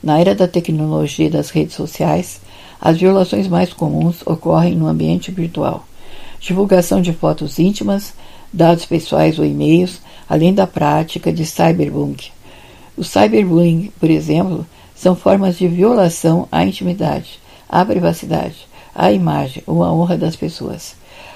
Na 0.02 0.20
era 0.20 0.34
da 0.34 0.48
tecnologia 0.48 1.28
e 1.28 1.30
das 1.30 1.52
redes 1.52 1.76
sociais, 1.76 2.42
as 2.82 2.98
violações 2.98 3.48
mais 3.48 3.72
comuns 3.72 4.26
ocorrem 4.26 4.76
no 4.76 4.88
ambiente 4.88 5.30
virtual. 5.30 5.86
Divulgação 6.40 7.00
de 7.00 7.14
fotos 7.14 7.60
íntimas, 7.60 8.16
dados 8.52 8.88
pessoais 8.88 9.38
ou 9.38 9.46
e-mails, 9.46 10.02
além 10.28 10.52
da 10.52 10.66
prática 10.66 11.32
de 11.32 11.46
cyberbullying. 11.46 12.32
O 12.98 13.04
cyberbullying, 13.04 13.92
por 14.00 14.10
exemplo, 14.10 14.66
são 14.96 15.16
formas 15.16 15.60
de 15.60 15.68
violação 15.68 16.48
à 16.52 16.66
intimidade, 16.66 17.40
à 17.70 17.86
privacidade, 17.86 18.68
à 18.96 19.12
imagem 19.12 19.62
ou 19.68 19.84
à 19.84 19.94
honra 19.94 20.18
das 20.18 20.36
pessoas. 20.36 20.96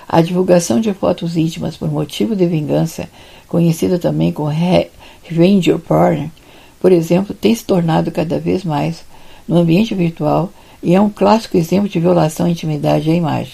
A 0.10 0.20
divulgação 0.20 0.82
de 0.82 0.94
fotos 0.94 1.38
íntimas 1.38 1.78
por 1.78 1.90
motivo 1.90 2.36
de 2.36 2.46
vingança, 2.46 3.08
conhecida 3.52 4.00
também 4.00 4.32
como 4.32 4.48
revenge 4.48 5.78
porn, 5.80 6.32
por 6.80 6.90
exemplo, 6.90 7.36
tem 7.36 7.54
se 7.54 7.66
tornado 7.66 8.10
cada 8.10 8.40
vez 8.40 8.64
mais 8.64 9.04
no 9.46 9.58
ambiente 9.58 9.94
virtual 9.94 10.50
e 10.82 10.96
é 10.96 11.02
um 11.02 11.10
clássico 11.10 11.58
exemplo 11.58 11.90
de 11.90 12.00
violação 12.00 12.46
à 12.46 12.50
intimidade 12.50 13.10
e 13.10 13.12
à 13.12 13.16
imagem. 13.16 13.52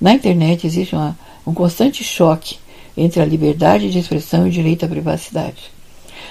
Na 0.00 0.14
internet 0.14 0.66
existe 0.66 0.94
uma, 0.94 1.14
um 1.46 1.52
constante 1.52 2.02
choque 2.02 2.56
entre 2.96 3.20
a 3.20 3.26
liberdade 3.26 3.90
de 3.90 3.98
expressão 3.98 4.46
e 4.46 4.48
o 4.48 4.52
direito 4.52 4.86
à 4.86 4.88
privacidade, 4.88 5.70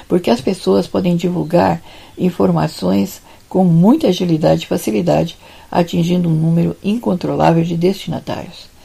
porque 0.07 0.31
as 0.31 0.41
pessoas 0.41 0.87
podem 0.87 1.15
divulgar 1.15 1.79
informações 2.17 3.21
com 3.47 3.63
muita 3.63 4.07
agilidade 4.07 4.63
e 4.63 4.67
facilidade, 4.67 5.37
atingindo 5.69 6.27
um 6.27 6.33
número 6.33 6.75
incontrolável 6.83 7.63
de 7.63 7.77
destinatários. 7.77 8.75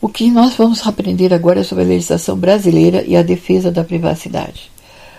O 0.00 0.08
que 0.08 0.30
nós 0.30 0.54
vamos 0.54 0.86
aprender 0.86 1.34
agora 1.34 1.60
é 1.60 1.64
sobre 1.64 1.84
a 1.84 1.88
legislação 1.88 2.36
brasileira 2.36 3.02
e 3.04 3.16
a 3.16 3.22
defesa 3.22 3.70
da 3.70 3.82
privacidade. 3.82 4.70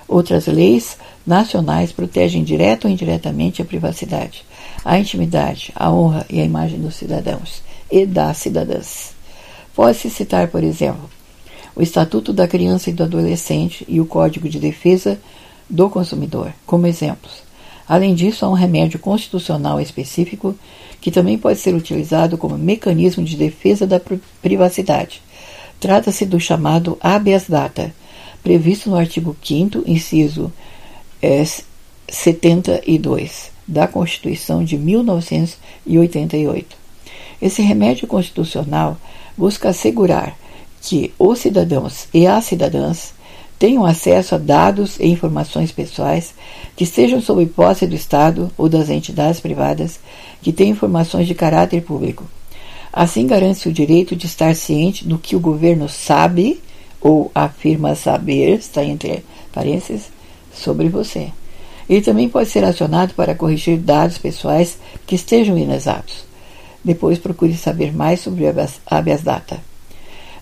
Outras 0.08 0.48
leis 0.48 0.98
nacionais 1.26 1.92
protegem 1.92 2.44
direta 2.44 2.88
ou 2.88 2.94
indiretamente 2.94 3.62
a 3.62 3.66
privacidade 3.66 4.44
a 4.84 4.98
intimidade, 4.98 5.72
a 5.76 5.92
honra 5.92 6.26
e 6.30 6.40
a 6.40 6.46
imagem 6.46 6.80
dos 6.80 6.96
cidadãos 6.96 7.62
e 7.92 8.06
das 8.06 8.38
cidadãs. 8.38 9.14
Pode-se 9.76 10.10
citar, 10.10 10.48
por 10.48 10.64
exemplo, 10.64 11.10
o 11.76 11.82
Estatuto 11.82 12.34
da 12.34 12.48
Criança 12.48 12.90
e 12.90 12.94
do 12.94 13.04
Adolescente 13.04 13.86
e 13.88 14.02
o 14.02 14.06
Código 14.06 14.50
de 14.50 14.60
Defesa 14.60 15.20
do 15.70 15.90
Consumidor, 15.90 16.54
como 16.66 16.88
exemplos. 16.88 17.44
Além 17.88 18.14
disso, 18.14 18.46
há 18.46 18.50
um 18.50 18.54
remédio 18.54 19.00
constitucional 19.00 19.80
específico 19.80 20.56
que 21.02 21.12
também 21.12 21.38
pode 21.38 21.60
ser 21.60 21.76
utilizado 21.76 22.38
como 22.38 22.58
mecanismo 22.58 23.24
de 23.24 23.38
defesa 23.38 23.88
da 23.88 24.02
privacidade. 24.42 25.22
Trata-se 25.80 26.26
do 26.26 26.40
chamado 26.40 26.98
habeas 27.00 27.46
data, 27.48 27.94
previsto 28.44 28.90
no 28.90 28.98
artigo 28.98 29.38
5 29.42 29.84
inciso 29.86 30.52
é, 31.22 31.42
72 32.08 33.52
da 33.68 33.88
Constituição 33.88 34.64
de 34.64 34.78
1988. 34.78 36.78
Esse 37.42 37.62
remédio 37.62 38.08
constitucional 38.08 38.98
busca 39.38 39.70
assegurar 39.70 40.38
que 40.82 41.14
os 41.18 41.40
cidadãos 41.40 42.10
e 42.14 42.28
as 42.28 42.44
cidadãs 42.46 43.14
tenham 43.60 43.86
acesso 43.86 44.36
a 44.36 44.38
dados 44.38 44.98
e 45.00 45.08
informações 45.08 45.70
pessoais 45.70 46.34
que 46.78 46.86
estejam 46.86 47.22
sob 47.22 47.46
posse 47.46 47.86
do 47.86 47.94
Estado 47.94 48.50
ou 48.58 48.70
das 48.70 48.90
entidades 48.90 49.42
privadas 49.42 50.00
que 50.42 50.54
têm 50.54 50.70
informações 50.70 51.28
de 51.28 51.36
caráter 51.36 51.84
público. 51.84 52.24
Assim 52.92 53.28
garante-se 53.28 53.68
o 53.68 53.74
direito 53.74 54.16
de 54.16 54.26
estar 54.26 54.56
ciente 54.56 55.06
do 55.06 55.20
que 55.20 55.36
o 55.36 55.40
governo 55.40 55.90
sabe 55.90 56.62
ou 57.02 57.30
afirma 57.36 57.96
saber, 57.96 58.60
está 58.60 58.84
entre 58.84 59.24
parênteses, 59.54 60.10
sobre 60.54 60.88
você. 60.88 61.30
Ele 61.90 62.02
também 62.02 62.30
pode 62.30 62.50
ser 62.50 62.64
acionado 62.64 63.14
para 63.14 63.36
corrigir 63.36 63.78
dados 63.78 64.18
pessoais 64.18 64.78
que 65.06 65.16
estejam 65.16 65.58
inexatos. 65.58 66.24
Depois 66.84 67.18
procure 67.18 67.56
saber 67.58 67.94
mais 67.94 68.22
sobre 68.22 68.46
habeas 68.86 69.22
data. 69.22 69.60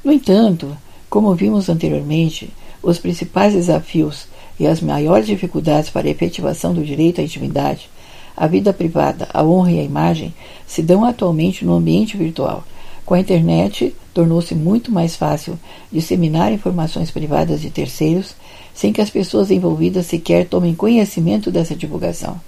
No 0.04 0.12
entanto, 0.12 0.78
como 1.10 1.34
vimos 1.36 1.70
anteriormente, 1.70 2.54
os 2.90 3.00
principais 3.00 3.54
desafios 3.54 4.28
e 4.58 4.66
as 4.66 4.80
maiores 4.82 5.28
dificuldades 5.28 5.90
para 5.90 6.08
a 6.08 6.10
efetivação 6.10 6.74
do 6.74 6.84
direito 6.84 7.20
à 7.20 7.24
intimidade, 7.24 7.90
à 8.36 8.48
vida 8.48 8.72
privada, 8.72 9.28
à 9.34 9.44
honra 9.44 9.72
e 9.72 9.80
à 9.80 9.84
imagem 9.84 10.34
se 10.66 10.82
dão 10.82 11.04
atualmente 11.04 11.66
no 11.66 11.76
ambiente 11.76 12.16
virtual, 12.16 12.64
com 13.06 13.14
a 13.14 13.20
internet 13.20 13.94
tornou-se 14.14 14.56
muito 14.56 14.92
mais 14.92 15.16
fácil 15.16 15.60
disseminar 15.92 16.52
informações 16.52 17.12
privadas 17.12 17.62
de 17.62 17.70
terceiros 17.70 18.36
sem 18.74 18.94
que 18.94 19.02
as 19.02 19.10
pessoas 19.10 19.52
envolvidas 19.52 20.06
sequer 20.06 20.46
tomem 20.48 20.74
conhecimento 20.74 21.52
dessa 21.52 21.76
divulgação. 21.76 22.40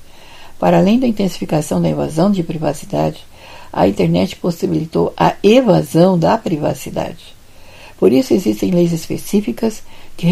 Para 0.57 0.77
além 0.77 0.99
da 0.99 1.07
intensificação 1.07 1.81
da 1.81 1.89
invasão 1.89 2.31
de 2.31 2.43
privacidade, 2.43 3.25
a 3.73 3.87
internet 3.87 4.35
possibilitou 4.37 5.13
a 5.17 5.35
evasão 5.43 6.17
da 6.17 6.37
privacidade. 6.37 7.38
Por 7.99 8.13
isso 8.13 8.33
existem 8.33 8.71
leis 8.71 8.93
específicas 8.93 9.83
que 10.15 10.25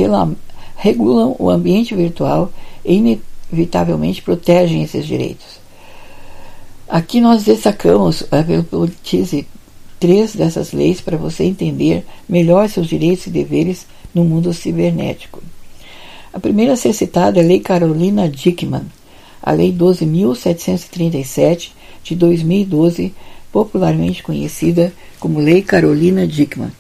regulam 0.76 1.36
o 1.38 1.50
ambiente 1.50 1.94
virtual 1.94 2.52
e 2.86 3.20
inevitavelmente 3.52 4.22
protegem 4.22 4.82
esses 4.84 5.06
direitos. 5.06 5.60
Aqui 6.88 7.20
nós 7.20 7.44
destacamos, 7.44 8.24
eh, 8.32 8.44
pelo 8.44 8.64
Politize, 8.64 9.46
três 10.00 10.34
dessas 10.34 10.72
leis 10.72 11.02
para 11.02 11.18
você 11.18 11.44
entender 11.44 12.06
melhor 12.30 12.70
seus 12.70 12.88
direitos 12.88 13.28
e 13.28 13.32
deveres 13.32 13.86
no 14.16 14.24
mundo 14.24 14.54
cibernético. 14.54 15.44
A 16.32 16.40
primeira 16.40 16.74
a 16.74 16.78
ser 16.78 16.94
citada 16.94 17.40
é 17.40 17.44
a 17.44 17.46
Lei 17.46 17.60
Carolina 17.60 18.30
Dickmann, 18.30 18.86
a 19.42 19.52
Lei 19.52 19.74
12.737 19.74 21.72
de 22.04 22.16
2012, 22.16 23.14
popularmente 23.52 24.24
conhecida 24.24 24.94
como 25.20 25.40
Lei 25.40 25.62
Carolina 25.62 26.26
Dickmann. 26.26 26.72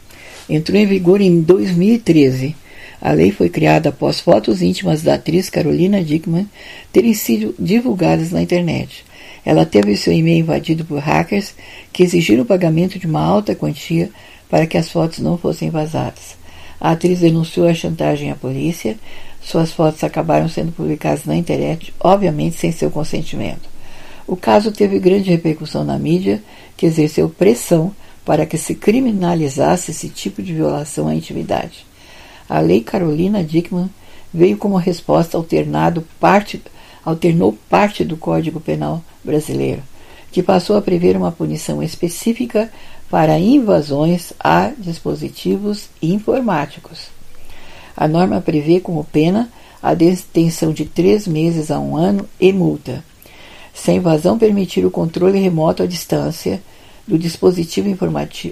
Entrou 0.49 0.79
em 0.79 0.85
vigor 0.85 1.19
em 1.19 1.41
2013. 1.41 2.55
A 3.01 3.11
lei 3.11 3.31
foi 3.31 3.49
criada 3.49 3.89
após 3.89 4.19
fotos 4.19 4.61
íntimas 4.61 5.01
da 5.01 5.15
atriz 5.15 5.49
Carolina 5.49 6.03
Dickmann 6.03 6.47
terem 6.91 7.13
sido 7.13 7.53
divulgadas 7.59 8.31
na 8.31 8.41
internet. 8.41 9.05
Ela 9.45 9.65
teve 9.65 9.95
seu 9.95 10.13
e-mail 10.13 10.39
invadido 10.39 10.85
por 10.85 10.99
hackers 10.99 11.53
que 11.91 12.03
exigiram 12.03 12.43
o 12.43 12.45
pagamento 12.45 12.97
de 12.97 13.05
uma 13.05 13.21
alta 13.21 13.53
quantia 13.53 14.09
para 14.49 14.65
que 14.65 14.77
as 14.77 14.89
fotos 14.89 15.19
não 15.19 15.37
fossem 15.37 15.69
vazadas. 15.69 16.37
A 16.79 16.91
atriz 16.91 17.19
denunciou 17.19 17.67
a 17.67 17.73
chantagem 17.73 18.31
à 18.31 18.35
polícia. 18.35 18.97
Suas 19.41 19.71
fotos 19.71 20.03
acabaram 20.03 20.47
sendo 20.47 20.71
publicadas 20.71 21.25
na 21.25 21.35
internet, 21.35 21.93
obviamente 21.99 22.55
sem 22.55 22.71
seu 22.71 22.89
consentimento. 22.89 23.69
O 24.25 24.35
caso 24.35 24.71
teve 24.71 24.99
grande 24.99 25.29
repercussão 25.29 25.83
na 25.83 25.97
mídia, 25.97 26.41
que 26.75 26.85
exerceu 26.85 27.29
pressão 27.29 27.93
para 28.27 28.45
que 28.45 28.57
se 28.57 28.75
criminalizasse 28.75 29.91
esse 29.91 30.09
tipo 30.09 30.43
de 30.43 30.53
violação 30.53 31.07
à 31.07 31.15
intimidade. 31.15 31.85
A 32.49 32.59
Lei 32.59 32.81
Carolina 32.81 33.41
Dickmann 33.41 33.89
veio 34.33 34.57
como 34.57 34.75
resposta 34.75 35.37
alternado 35.37 36.05
parte 36.19 36.61
alternou 37.05 37.57
parte 37.69 38.03
do 38.03 38.17
Código 38.17 38.59
Penal 38.59 39.01
brasileiro, 39.23 39.81
que 40.29 40.43
passou 40.43 40.75
a 40.75 40.81
prever 40.81 41.15
uma 41.15 41.31
punição 41.31 41.81
específica 41.81 42.69
para 43.09 43.39
invasões 43.39 44.33
a 44.37 44.73
dispositivos 44.77 45.87
informáticos. 46.01 47.07
A 47.95 48.09
norma 48.09 48.41
prevê 48.41 48.81
como 48.81 49.05
pena 49.05 49.49
a 49.81 49.93
detenção 49.93 50.73
de 50.73 50.83
três 50.83 51.25
meses 51.25 51.71
a 51.71 51.79
um 51.79 51.95
ano 51.95 52.27
e 52.41 52.51
multa. 52.51 53.01
Se 53.73 53.91
a 53.91 53.93
invasão 53.93 54.37
permitir 54.37 54.85
o 54.85 54.91
controle 54.91 55.39
remoto 55.39 55.81
à 55.81 55.85
distância 55.85 56.61
do 57.07 57.17
dispositivo 57.17 57.87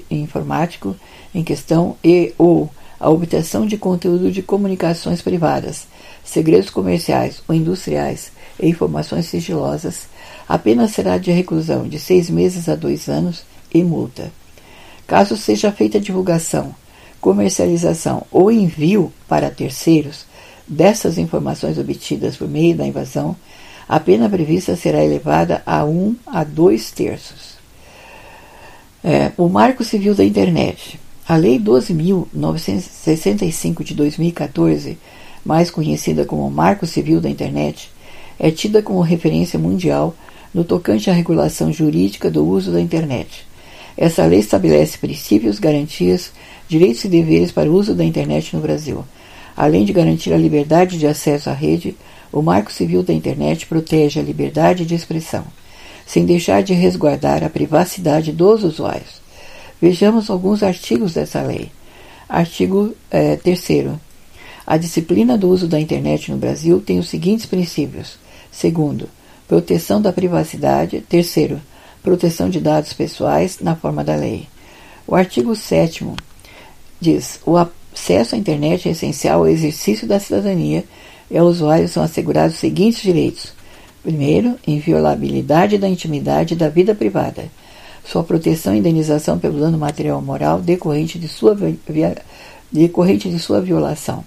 informático 0.10 0.96
em 1.34 1.44
questão 1.44 1.98
e 2.04 2.34
ou 2.38 2.70
a 3.00 3.10
obtenção 3.10 3.65
de 3.65 3.78
conteúdo 3.78 4.32
de 4.32 4.41
comunicações 4.41 5.22
privadas, 5.22 5.86
segredos 6.24 6.70
comerciais 6.70 7.44
ou 7.48 7.54
industriais 7.54 8.32
e 8.60 8.68
informações 8.68 9.26
sigilosas, 9.26 10.08
a 10.48 10.58
pena 10.58 10.88
será 10.88 11.18
de 11.18 11.32
reclusão 11.32 11.88
de 11.88 12.00
seis 12.00 12.30
meses 12.30 12.70
a 12.70 12.76
dois 12.76 13.10
anos 13.10 13.44
e 13.74 13.84
multa. 13.84 14.32
Caso 15.06 15.36
seja 15.36 15.72
feita 15.72 16.00
divulgação, 16.00 16.74
comercialização 17.20 18.26
ou 18.32 18.52
envio 18.52 19.12
para 19.28 19.52
terceiros 19.52 20.26
dessas 20.68 21.18
informações 21.18 21.78
obtidas 21.78 22.38
por 22.38 22.48
meio 22.48 22.76
da 22.76 22.88
invasão, 22.88 23.36
a 23.88 24.00
pena 24.00 24.30
prevista 24.30 24.76
será 24.76 25.04
elevada 25.04 25.62
a 25.65 25.86
um 25.86 26.15
a 26.26 26.44
dois 26.44 26.89
terços. 26.89 27.55
É, 29.08 29.32
o 29.38 29.48
Marco 29.48 29.84
Civil 29.84 30.15
da 30.15 30.24
Internet. 30.24 31.00
A 31.30 31.36
Lei 31.36 31.60
12.965 31.60 33.84
de 33.84 33.94
2014, 33.94 34.98
mais 35.46 35.70
conhecida 35.70 36.26
como 36.26 36.50
Marco 36.50 36.88
Civil 36.88 37.22
da 37.22 37.30
Internet, 37.30 37.91
é 38.39 38.50
tida 38.50 38.82
como 38.82 39.02
referência 39.02 39.60
mundial 39.60 40.15
no 40.52 40.63
tocante 40.63 41.12
à 41.12 41.13
regulação 41.13 41.72
jurídica 41.72 42.32
do 42.32 42.44
uso 42.48 42.72
da 42.72 42.82
internet. 42.82 43.46
Essa 43.96 44.26
lei 44.26 44.39
estabelece 44.39 44.98
princípios, 44.98 45.60
garantias, 45.60 46.32
direitos 46.68 47.04
e 47.04 47.08
deveres 47.08 47.52
para 47.52 47.70
o 47.70 47.76
uso 47.76 47.94
da 47.94 48.04
internet 48.04 48.56
no 48.56 48.62
Brasil. 48.63 49.06
Além 49.56 49.86
de 49.86 49.94
garantir 49.94 50.34
a 50.34 50.38
liberdade 50.38 50.98
de 50.98 51.06
acesso 51.06 51.52
à 51.52 51.54
rede, 51.54 51.96
o 52.34 52.41
Marco 52.41 52.74
Civil 52.74 53.04
da 53.04 53.13
Internet 53.13 53.68
protege 53.68 54.20
a 54.20 54.24
liberdade 54.24 54.84
de 54.84 54.96
expressão, 54.96 55.46
sem 56.06 56.26
deixar 56.26 56.62
de 56.63 56.74
resguardar 56.74 57.44
a 57.44 57.50
privacidade 57.50 58.32
dos 58.32 58.63
usuários. 58.63 59.22
Vejamos 59.82 60.30
alguns 60.30 60.63
artigos 60.63 61.13
dessa 61.13 61.41
lei. 61.41 61.72
Artigo 62.28 62.94
é, 63.12 63.36
3. 63.36 63.98
A 64.65 64.78
disciplina 64.78 65.38
do 65.38 65.50
uso 65.50 65.68
da 65.68 65.80
internet 65.80 66.32
no 66.32 66.38
Brasil 66.38 66.82
tem 66.82 66.98
os 66.98 67.10
seguintes 67.10 67.46
princípios: 67.46 68.18
Segundo, 68.52 69.10
proteção 69.48 70.02
da 70.02 70.12
privacidade. 70.12 71.02
Terceiro, 71.02 71.62
proteção 72.02 72.50
de 72.50 72.60
dados 72.60 72.94
pessoais 72.94 73.60
na 73.60 73.76
forma 73.76 74.04
da 74.04 74.15
lei. 74.15 74.48
O 75.06 75.15
artigo 75.15 75.56
7 75.56 76.06
diz: 77.00 77.39
o 77.46 77.56
acesso 77.58 78.36
à 78.36 78.38
internet 78.38 78.88
é 78.88 78.91
essencial 78.91 79.41
ao 79.41 79.48
exercício 79.48 80.08
da 80.08 80.20
cidadania 80.20 80.84
e 81.30 81.38
aos 81.38 81.58
usuários 81.58 81.91
são 81.91 82.04
assegurados 82.04 82.56
os 82.56 82.60
seguintes 82.60 83.02
direitos: 83.02 83.54
primeiro, 84.06 84.56
inviolabilidade 84.68 85.80
da 85.80 85.89
intimidade 85.89 86.54
e 86.54 86.58
da 86.58 86.70
vida 86.70 86.94
privada, 86.94 87.46
sua 88.06 88.24
proteção 88.24 88.76
e 88.76 88.78
indenização 88.78 89.39
pelo 89.39 89.60
dano 89.60 89.80
material 89.80 90.18
ou 90.18 90.22
moral 90.22 90.62
decorrente 90.62 91.18
de 91.18 91.28
sua, 91.28 91.58
decorrente 92.72 93.28
de 93.28 93.39
sua 93.39 93.60
violação. 93.60 94.24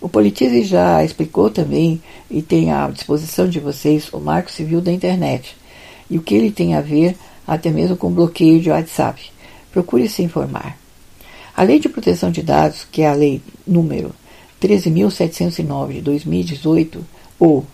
O 0.00 0.08
Politize 0.08 0.62
já 0.64 1.04
explicou 1.04 1.50
também 1.50 2.00
e 2.30 2.40
tem 2.40 2.72
à 2.72 2.88
disposição 2.88 3.46
de 3.46 3.60
vocês 3.60 4.08
o 4.14 4.18
Marco 4.18 4.50
Civil 4.50 4.80
da 4.80 4.90
Internet 4.90 5.54
e 6.08 6.16
o 6.16 6.22
que 6.22 6.34
ele 6.34 6.50
tem 6.50 6.74
a 6.74 6.80
ver 6.80 7.16
até 7.46 7.70
mesmo 7.70 7.98
com 7.98 8.10
bloqueio 8.10 8.62
de 8.62 8.70
WhatsApp. 8.70 9.30
Procure 9.72 10.08
se 10.08 10.22
informar. 10.22 10.78
A 11.54 11.62
Lei 11.62 11.78
de 11.78 11.90
Proteção 11.90 12.30
de 12.30 12.42
Dados, 12.42 12.86
que 12.90 13.02
é 13.02 13.08
a 13.08 13.12
Lei 13.12 13.42
número 13.66 14.14
13.709 14.62 15.92
de 15.92 16.00
2018, 16.00 17.04
ou 17.38 17.66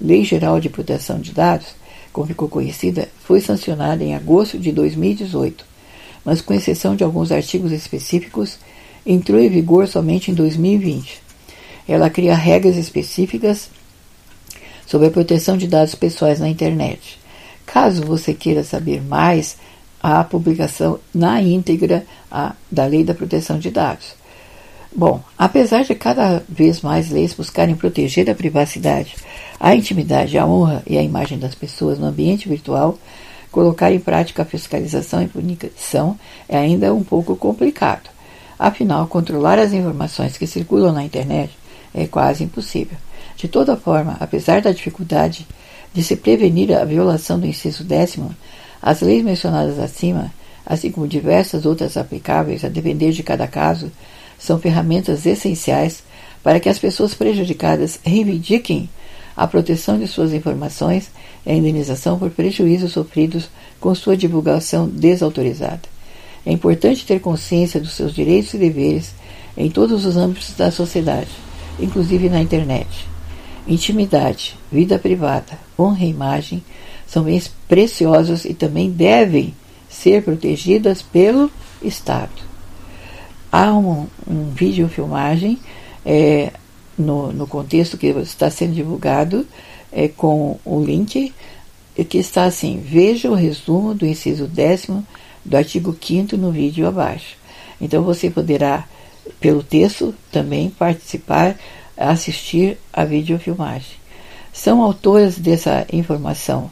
Lei 0.00 0.24
Geral 0.24 0.60
de 0.60 0.68
Proteção 0.68 1.18
de 1.18 1.32
Dados, 1.32 1.68
como 2.12 2.26
ficou 2.26 2.48
conhecida, 2.48 3.08
foi 3.24 3.40
sancionada 3.40 4.02
em 4.02 4.14
agosto 4.14 4.58
de 4.58 4.72
2018, 4.72 5.64
mas 6.24 6.40
com 6.40 6.54
exceção 6.54 6.94
de 6.94 7.04
alguns 7.04 7.32
artigos 7.32 7.72
específicos, 7.72 8.58
entrou 9.04 9.40
em 9.40 9.48
vigor 9.48 9.88
somente 9.88 10.30
em 10.30 10.34
2020. 10.34 11.20
Ela 11.86 12.10
cria 12.10 12.34
regras 12.34 12.76
específicas 12.76 13.70
sobre 14.86 15.08
a 15.08 15.10
proteção 15.10 15.56
de 15.56 15.66
dados 15.66 15.94
pessoais 15.94 16.40
na 16.40 16.48
internet. 16.48 17.18
Caso 17.66 18.04
você 18.04 18.32
queira 18.32 18.64
saber 18.64 19.02
mais, 19.02 19.56
há 20.02 20.20
a 20.20 20.24
publicação 20.24 20.98
na 21.14 21.40
íntegra 21.42 22.06
da 22.70 22.86
Lei 22.86 23.04
da 23.04 23.14
Proteção 23.14 23.58
de 23.58 23.70
Dados. 23.70 24.14
Bom, 24.98 25.22
apesar 25.38 25.84
de 25.84 25.94
cada 25.94 26.42
vez 26.48 26.80
mais 26.80 27.08
leis 27.08 27.32
buscarem 27.32 27.76
proteger 27.76 28.28
a 28.28 28.34
privacidade, 28.34 29.14
a 29.60 29.72
intimidade, 29.72 30.36
a 30.36 30.44
honra 30.44 30.82
e 30.84 30.98
a 30.98 31.02
imagem 31.04 31.38
das 31.38 31.54
pessoas 31.54 32.00
no 32.00 32.06
ambiente 32.06 32.48
virtual, 32.48 32.98
colocar 33.52 33.92
em 33.92 34.00
prática 34.00 34.42
a 34.42 34.44
fiscalização 34.44 35.22
e 35.22 35.28
punição 35.28 36.18
é 36.48 36.58
ainda 36.58 36.92
um 36.92 37.04
pouco 37.04 37.36
complicado. 37.36 38.10
Afinal, 38.58 39.06
controlar 39.06 39.56
as 39.60 39.72
informações 39.72 40.36
que 40.36 40.48
circulam 40.48 40.92
na 40.92 41.04
internet 41.04 41.56
é 41.94 42.08
quase 42.08 42.42
impossível. 42.42 42.98
De 43.36 43.46
toda 43.46 43.76
forma, 43.76 44.16
apesar 44.18 44.60
da 44.60 44.72
dificuldade 44.72 45.46
de 45.94 46.02
se 46.02 46.16
prevenir 46.16 46.76
a 46.76 46.84
violação 46.84 47.38
do 47.38 47.46
inciso 47.46 47.84
décimo, 47.84 48.34
as 48.82 49.00
leis 49.00 49.22
mencionadas 49.22 49.78
acima, 49.78 50.32
assim 50.66 50.90
como 50.90 51.06
diversas 51.06 51.64
outras 51.64 51.96
aplicáveis 51.96 52.64
a 52.64 52.68
depender 52.68 53.12
de 53.12 53.22
cada 53.22 53.46
caso, 53.46 53.92
são 54.38 54.58
ferramentas 54.58 55.26
essenciais 55.26 56.02
para 56.42 56.60
que 56.60 56.68
as 56.68 56.78
pessoas 56.78 57.14
prejudicadas 57.14 57.98
reivindiquem 58.04 58.88
a 59.36 59.46
proteção 59.46 59.98
de 59.98 60.06
suas 60.06 60.32
informações 60.32 61.10
e 61.44 61.50
a 61.50 61.54
indenização 61.54 62.18
por 62.18 62.30
prejuízos 62.30 62.92
sofridos 62.92 63.48
com 63.80 63.94
sua 63.94 64.16
divulgação 64.16 64.88
desautorizada. 64.88 65.82
É 66.46 66.52
importante 66.52 67.04
ter 67.04 67.20
consciência 67.20 67.80
dos 67.80 67.92
seus 67.92 68.14
direitos 68.14 68.54
e 68.54 68.58
deveres 68.58 69.12
em 69.56 69.70
todos 69.70 70.06
os 70.06 70.16
âmbitos 70.16 70.54
da 70.54 70.70
sociedade 70.70 71.48
inclusive 71.78 72.28
na 72.28 72.40
internet. 72.40 73.06
Intimidade, 73.66 74.56
vida 74.70 74.98
privada, 74.98 75.58
honra 75.78 76.04
e 76.04 76.10
imagem 76.10 76.62
são 77.06 77.24
bens 77.24 77.50
preciosos 77.68 78.44
e 78.44 78.54
também 78.54 78.90
devem 78.90 79.54
ser 79.88 80.22
protegidas 80.22 81.02
pelo 81.02 81.50
Estado. 81.82 82.47
Há 83.50 83.72
um, 83.74 84.06
um 84.26 84.50
vídeo 84.50 84.88
filmagem 84.88 85.58
é, 86.04 86.52
no, 86.96 87.32
no 87.32 87.46
contexto 87.46 87.96
que 87.96 88.06
está 88.06 88.50
sendo 88.50 88.74
divulgado 88.74 89.46
é, 89.92 90.08
com 90.08 90.58
o 90.64 90.82
link 90.82 91.32
que 92.08 92.18
está 92.18 92.44
assim: 92.44 92.82
veja 92.84 93.30
o 93.30 93.34
resumo 93.34 93.94
do 93.94 94.06
inciso 94.06 94.46
décimo 94.46 95.06
do 95.44 95.56
artigo 95.56 95.96
5 96.00 96.36
no 96.36 96.50
vídeo 96.50 96.86
abaixo. 96.86 97.36
Então 97.80 98.02
você 98.02 98.30
poderá, 98.30 98.84
pelo 99.40 99.62
texto, 99.62 100.14
também 100.30 100.70
participar, 100.70 101.56
assistir 101.96 102.78
a 102.92 103.04
videofilmagem. 103.04 103.96
São 104.52 104.82
autoras 104.82 105.38
dessa 105.38 105.86
informação 105.92 106.70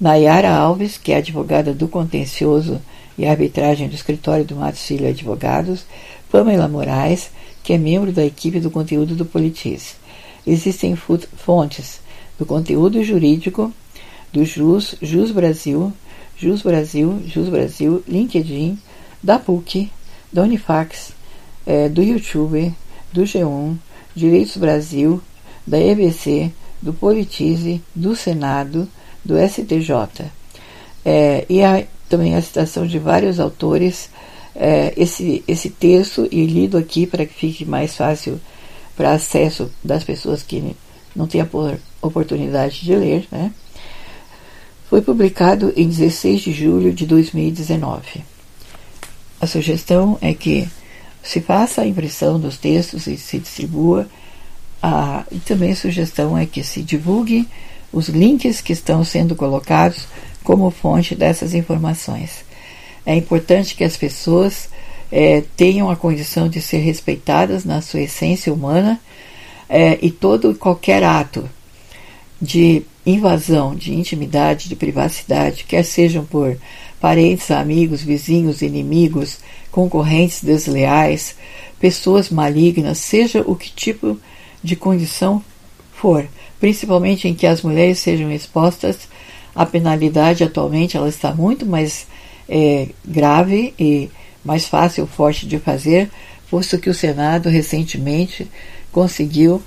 Nayara 0.00 0.50
Alves, 0.50 0.96
que 0.98 1.12
é 1.12 1.16
advogada 1.16 1.72
do 1.72 1.88
contencioso 1.88 2.80
e 3.16 3.26
arbitragem 3.26 3.88
do 3.88 3.94
escritório 3.94 4.44
do 4.44 4.56
Matos 4.56 4.82
Filho 4.86 5.08
Advogados, 5.08 5.84
Pamela 6.30 6.68
Moraes, 6.68 7.30
que 7.62 7.72
é 7.72 7.78
membro 7.78 8.12
da 8.12 8.24
equipe 8.24 8.60
do 8.60 8.70
conteúdo 8.70 9.14
do 9.14 9.24
Politize. 9.24 9.94
Existem 10.46 10.96
fontes 10.96 12.00
do 12.38 12.46
conteúdo 12.46 13.02
jurídico 13.02 13.72
do 14.32 14.44
JUS, 14.44 14.94
JUS 15.02 15.30
Brasil, 15.30 15.92
JUS 16.36 16.62
Brasil, 16.62 17.22
JUS 17.26 17.48
Brasil, 17.48 18.02
LinkedIn, 18.06 18.78
da 19.22 19.38
PUC, 19.38 19.90
da 20.32 20.42
Unifax, 20.42 21.12
é, 21.66 21.88
do 21.88 22.02
YouTube, 22.02 22.74
do 23.12 23.22
G1, 23.22 23.76
Direitos 24.14 24.56
Brasil, 24.56 25.20
da 25.66 25.78
EBC, 25.78 26.52
do 26.80 26.92
Politize, 26.92 27.82
do 27.94 28.14
Senado, 28.14 28.88
do 29.24 29.34
STJ. 29.36 30.30
É, 31.04 31.44
e 31.48 31.62
há 31.62 31.84
também 32.08 32.34
a 32.36 32.42
citação 32.42 32.86
de 32.86 32.98
vários 32.98 33.38
autores. 33.38 34.10
É, 34.60 34.92
esse, 34.96 35.44
esse 35.46 35.70
texto, 35.70 36.26
e 36.32 36.44
lido 36.44 36.76
aqui 36.76 37.06
para 37.06 37.24
que 37.24 37.32
fique 37.32 37.64
mais 37.64 37.96
fácil 37.96 38.40
para 38.96 39.12
acesso 39.12 39.70
das 39.84 40.02
pessoas 40.02 40.42
que 40.42 40.74
não 41.14 41.28
têm 41.28 41.40
a 41.40 41.48
oportunidade 42.02 42.80
de 42.82 42.94
ler, 42.96 43.28
né? 43.30 43.52
foi 44.88 45.02
publicado 45.02 45.72
em 45.76 45.86
16 45.86 46.40
de 46.40 46.52
julho 46.52 46.92
de 46.92 47.06
2019. 47.06 48.24
A 49.40 49.46
sugestão 49.46 50.18
é 50.20 50.32
que 50.32 50.66
se 51.22 51.40
faça 51.40 51.82
a 51.82 51.86
impressão 51.86 52.40
dos 52.40 52.56
textos 52.56 53.06
e 53.06 53.16
se 53.18 53.38
distribua. 53.38 54.08
A, 54.82 55.24
e 55.30 55.38
também 55.40 55.72
a 55.72 55.76
sugestão 55.76 56.38
é 56.38 56.46
que 56.46 56.64
se 56.64 56.82
divulgue 56.82 57.46
os 57.92 58.08
links 58.08 58.60
que 58.60 58.72
estão 58.72 59.04
sendo 59.04 59.36
colocados 59.36 60.06
como 60.42 60.70
fonte 60.70 61.14
dessas 61.14 61.52
informações. 61.52 62.47
É 63.08 63.16
importante 63.16 63.74
que 63.74 63.84
as 63.84 63.96
pessoas 63.96 64.68
é, 65.10 65.42
tenham 65.56 65.90
a 65.90 65.96
condição 65.96 66.46
de 66.46 66.60
ser 66.60 66.80
respeitadas 66.80 67.64
na 67.64 67.80
sua 67.80 68.02
essência 68.02 68.52
humana 68.52 69.00
é, 69.66 69.98
e 70.02 70.10
todo 70.10 70.50
e 70.50 70.54
qualquer 70.54 71.02
ato 71.02 71.48
de 72.38 72.82
invasão 73.06 73.74
de 73.74 73.94
intimidade, 73.94 74.68
de 74.68 74.76
privacidade, 74.76 75.64
quer 75.64 75.84
sejam 75.84 76.22
por 76.22 76.54
parentes, 77.00 77.50
amigos, 77.50 78.02
vizinhos, 78.02 78.60
inimigos, 78.60 79.38
concorrentes 79.72 80.44
desleais, 80.44 81.34
pessoas 81.80 82.28
malignas, 82.28 82.98
seja 82.98 83.42
o 83.46 83.56
que 83.56 83.70
tipo 83.70 84.20
de 84.62 84.76
condição 84.76 85.42
for, 85.94 86.28
principalmente 86.60 87.26
em 87.26 87.34
que 87.34 87.46
as 87.46 87.62
mulheres 87.62 88.00
sejam 88.00 88.30
expostas 88.30 89.08
à 89.54 89.64
penalidade 89.64 90.44
atualmente, 90.44 90.94
ela 90.94 91.08
está 91.08 91.32
muito 91.32 91.64
mais 91.64 92.06
é, 92.48 92.88
grave 93.04 93.74
e 93.78 94.10
mais 94.44 94.66
fácil, 94.66 95.06
forte 95.06 95.46
de 95.46 95.58
fazer, 95.58 96.10
posto 96.50 96.78
que 96.78 96.88
o 96.88 96.94
Senado 96.94 97.48
recentemente 97.48 98.48
conseguiu 98.90 99.62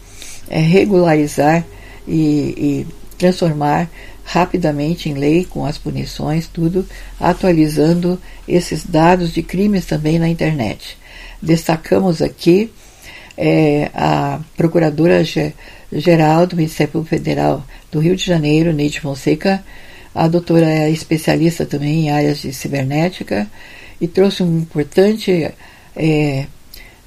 é, 0.49 0.59
regularizar 0.59 1.65
e, 2.07 2.15
e 2.57 2.87
transformar 3.17 3.89
rapidamente 4.23 5.09
em 5.09 5.13
lei 5.13 5.45
com 5.45 5.65
as 5.65 5.77
punições, 5.77 6.47
tudo, 6.47 6.85
atualizando 7.19 8.19
esses 8.47 8.85
dados 8.85 9.33
de 9.33 9.43
crimes 9.43 9.85
também 9.85 10.17
na 10.17 10.29
internet. 10.29 10.97
Destacamos 11.41 12.21
aqui 12.21 12.71
é, 13.37 13.89
a 13.93 14.39
Procuradora-Geral 14.55 16.47
do 16.47 16.55
Ministério 16.55 16.93
Público 16.93 17.15
Federal 17.15 17.63
do 17.91 17.99
Rio 17.99 18.15
de 18.15 18.25
Janeiro, 18.25 18.73
Neide 18.73 19.01
Fonseca, 19.01 19.63
a 20.13 20.27
doutora 20.27 20.69
é 20.69 20.89
especialista 20.89 21.65
também 21.65 22.07
em 22.07 22.11
áreas 22.11 22.41
de 22.41 22.53
cibernética 22.53 23.47
e 23.99 24.07
trouxe 24.07 24.43
uma 24.43 24.59
importante 24.59 25.51
é, 25.95 26.45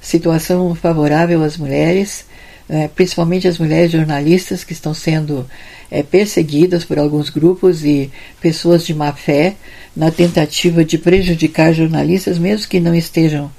situação 0.01 0.73
favorável 0.75 1.43
às 1.43 1.57
mulheres, 1.57 2.25
é, 2.67 2.87
principalmente 2.87 3.47
as 3.47 3.59
mulheres 3.59 3.91
jornalistas 3.91 4.63
que 4.63 4.73
estão 4.73 4.93
sendo 4.93 5.47
é, 5.91 6.01
perseguidas 6.01 6.83
por 6.83 6.97
alguns 6.97 7.29
grupos 7.29 7.83
e 7.85 8.09
pessoas 8.41 8.85
de 8.85 8.93
má 8.93 9.13
fé 9.13 9.55
na 9.95 10.09
tentativa 10.11 10.83
de 10.83 10.97
prejudicar 10.97 11.73
jornalistas, 11.73 12.39
mesmo 12.39 12.67
que 12.67 12.79
não 12.79 12.95
estejam 12.95 13.51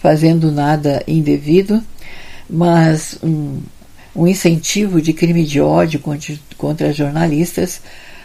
fazendo 0.00 0.52
nada 0.52 1.02
indevido 1.06 1.82
mas 2.48 3.18
um, 3.22 3.60
um 4.14 4.26
incentivo 4.26 5.00
de 5.00 5.12
crime 5.12 5.44
de 5.44 5.60
ódio 5.60 6.00
contra, 6.00 6.34
contra 6.56 6.92
jornalistas 6.92 7.80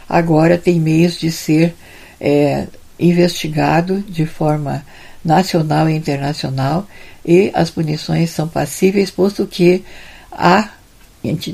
agora 0.10 0.58
tem 0.58 0.80
meios 0.80 1.20
de 1.20 1.32
ser 1.32 1.76
é, 2.20 2.68
investigado 3.00 4.02
de 4.02 4.26
forma 4.26 4.84
nacional 5.24 5.90
e 5.90 5.94
internacional 5.94 6.88
e 7.26 7.52
as 7.54 7.70
punições 7.70 8.32
são 8.32 8.48
passíveis, 8.48 9.12
posto 9.12 9.46
que 9.46 9.84
há 10.32 10.70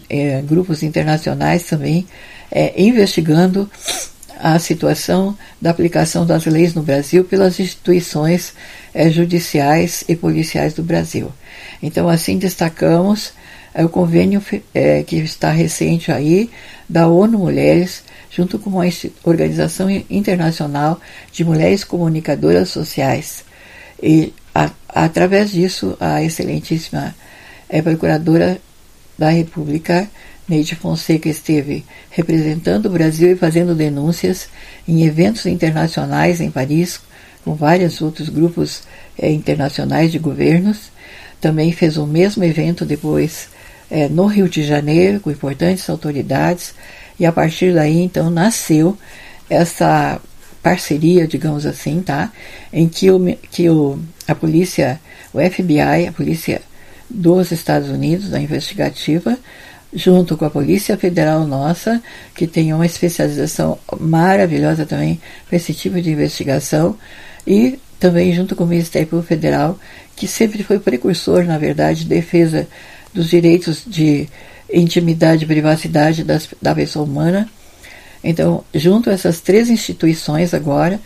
é, 0.09 0.41
grupos 0.41 0.83
internacionais 0.83 1.63
também 1.63 2.07
é, 2.51 2.73
investigando 2.81 3.69
a 4.39 4.59
situação 4.59 5.37
da 5.61 5.71
aplicação 5.71 6.25
das 6.25 6.45
leis 6.45 6.73
no 6.73 6.83
Brasil 6.83 7.23
pelas 7.23 7.59
instituições 7.59 8.53
é, 8.93 9.09
judiciais 9.09 10.03
e 10.07 10.15
policiais 10.15 10.73
do 10.73 10.83
Brasil. 10.83 11.31
Então, 11.81 12.07
assim 12.07 12.37
destacamos 12.37 13.33
é, 13.73 13.83
o 13.83 13.89
convênio 13.89 14.41
é, 14.73 15.03
que 15.03 15.17
está 15.17 15.51
recente 15.51 16.11
aí 16.11 16.49
da 16.87 17.07
ONU 17.07 17.39
Mulheres, 17.39 18.03
junto 18.35 18.59
com 18.59 18.81
a 18.81 18.85
Organização 19.23 19.89
Internacional 20.09 20.99
de 21.31 21.45
Mulheres 21.45 21.83
Comunicadoras 21.83 22.69
Sociais. 22.69 23.45
E, 24.01 24.33
a, 24.53 24.71
através 24.89 25.51
disso, 25.51 25.95
a 25.99 26.21
excelentíssima 26.21 27.15
é, 27.69 27.81
Procuradora 27.81 28.59
da 29.17 29.29
República, 29.29 30.09
Neide 30.47 30.75
Fonseca, 30.75 31.29
esteve 31.29 31.85
representando 32.09 32.87
o 32.87 32.91
Brasil 32.91 33.31
e 33.31 33.35
fazendo 33.35 33.73
denúncias 33.73 34.49
em 34.87 35.05
eventos 35.05 35.45
internacionais 35.45 36.41
em 36.41 36.51
Paris, 36.51 36.99
com 37.43 37.55
vários 37.55 38.01
outros 38.01 38.29
grupos 38.29 38.83
é, 39.17 39.31
internacionais 39.31 40.11
de 40.11 40.19
governos 40.19 40.93
também 41.45 41.71
fez 41.71 41.95
o 41.95 42.07
mesmo 42.07 42.43
evento 42.43 42.83
depois 42.85 43.49
é, 43.91 44.09
no 44.09 44.25
Rio 44.25 44.49
de 44.49 44.63
Janeiro, 44.63 45.19
com 45.19 45.29
importantes 45.29 45.87
autoridades, 45.89 46.73
e 47.19 47.25
a 47.25 47.31
partir 47.31 47.73
daí 47.73 48.01
então 48.01 48.29
nasceu 48.29 48.97
essa 49.49 50.19
parceria, 50.61 51.27
digamos 51.27 51.65
assim, 51.65 52.01
tá? 52.01 52.31
Em 52.73 52.87
que, 52.89 53.11
o, 53.11 53.37
que 53.51 53.69
o, 53.69 53.99
a 54.27 54.33
polícia, 54.33 54.99
o 55.31 55.39
FBI, 55.39 56.07
a 56.07 56.11
polícia 56.11 56.61
dos 57.09 57.51
Estados 57.51 57.89
Unidos, 57.89 58.29
da 58.29 58.39
investigativa, 58.39 59.37
junto 59.93 60.35
com 60.35 60.43
a 60.43 60.49
Polícia 60.49 60.97
Federal 60.97 61.45
nossa, 61.45 62.01
que 62.33 62.47
tem 62.47 62.73
uma 62.73 62.85
especialização 62.85 63.77
maravilhosa 63.99 64.85
também 64.85 65.21
para 65.47 65.55
esse 65.55 65.73
tipo 65.73 66.01
de 66.01 66.11
investigação, 66.11 66.97
e 67.45 67.79
também 67.99 68.33
junto 68.33 68.55
com 68.55 68.63
o 68.63 68.67
Ministério 68.67 69.07
Público 69.07 69.29
Federal, 69.29 69.79
que 70.15 70.27
sempre 70.27 70.63
foi 70.63 70.79
precursor, 70.79 71.45
na 71.45 71.57
verdade, 71.57 71.99
de 71.99 72.09
defesa 72.09 72.67
dos 73.13 73.29
direitos 73.29 73.83
de 73.85 74.27
intimidade 74.71 75.43
e 75.43 75.47
privacidade 75.47 76.23
das, 76.23 76.47
da 76.61 76.73
pessoa 76.73 77.05
humana. 77.05 77.49
Então, 78.23 78.63
junto 78.73 79.09
a 79.09 79.13
essas 79.13 79.39
três 79.39 79.69
instituições 79.69 80.53
agora, 80.53 80.99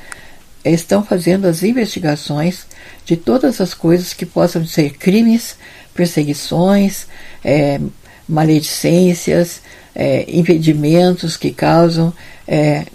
estão 0.63 1.03
fazendo 1.03 1.45
as 1.45 1.63
investigações 1.63 2.65
de 3.05 3.17
todas 3.17 3.59
as 3.59 3.73
coisas 3.73 4.13
que 4.13 4.25
possam 4.25 4.65
ser 4.65 4.91
crimes, 4.91 5.55
perseguições, 5.93 7.07
é, 7.43 7.79
maledicências, 8.27 9.61
é, 9.95 10.25
impedimentos 10.29 11.35
que 11.35 11.51
causam 11.51 12.13
é, 12.47 12.85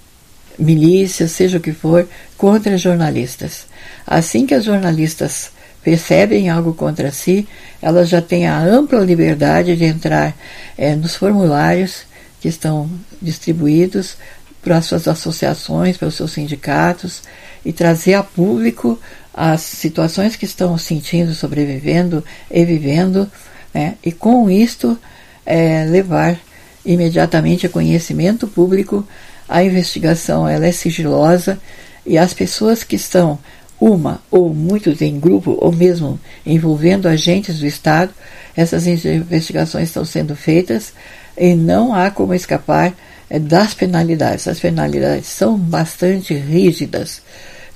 milícias, 0.59 1.33
seja 1.33 1.59
o 1.59 1.61
que 1.61 1.73
for, 1.73 2.09
contra 2.37 2.79
jornalistas. 2.79 3.67
Assim 4.07 4.47
que 4.47 4.55
as 4.55 4.65
jornalistas 4.65 5.51
percebem 5.85 6.49
algo 6.49 6.73
contra 6.73 7.13
si, 7.13 7.47
elas 7.81 8.09
já 8.09 8.23
têm 8.23 8.47
a 8.47 8.59
ampla 8.59 9.01
liberdade 9.01 9.77
de 9.77 9.85
entrar 9.85 10.35
é, 10.77 10.97
nos 10.97 11.15
formulários 11.15 12.03
que 12.41 12.49
estão 12.49 12.91
distribuídos 13.21 14.17
para 14.63 14.79
as 14.79 14.87
suas 14.87 15.07
associações, 15.07 15.99
para 15.99 16.09
os 16.09 16.15
seus 16.15 16.33
sindicatos 16.33 17.23
e 17.65 17.73
trazer 17.73 18.15
a 18.15 18.23
público 18.23 18.99
as 19.33 19.61
situações 19.61 20.37
que 20.37 20.47
estão 20.47 20.79
sentindo, 20.79 21.35
sobrevivendo 21.35 22.25
e 22.51 22.65
vivendo, 22.65 23.31
né? 23.73 23.97
e 24.03 24.11
com 24.11 24.51
isto 24.51 24.99
é, 25.45 25.85
levar 25.85 26.39
imediatamente 26.85 27.67
a 27.67 27.71
conhecimento 27.71 28.47
público. 28.47 29.07
A 29.47 29.63
investigação 29.63 30.49
ela 30.49 30.67
é 30.67 30.73
sigilosa 30.73 31.59
e 32.07 32.17
as 32.17 32.33
pessoas 32.33 32.83
que 32.83 32.97
estão 32.97 33.39
uma 33.81 34.21
ou 34.31 34.53
muitos 34.53 35.03
em 35.03 35.19
grupo 35.19 35.57
ou 35.61 35.73
mesmo 35.73 36.19
envolvendo 36.45 37.09
agentes 37.09 37.59
do 37.59 37.67
Estado, 37.67 38.13
essas 38.57 38.87
investigações 38.87 39.89
estão 39.89 40.05
sendo 40.05 40.37
feitas 40.37 40.93
e 41.37 41.55
não 41.55 41.95
há 41.95 42.11
como 42.11 42.35
escapar 42.35 42.95
é, 43.29 43.39
das 43.39 43.75
penalidades. 43.75 44.47
As 44.47 44.61
penalidades 44.61 45.27
são 45.27 45.59
bastante 45.59 46.35
rígidas 46.35 47.23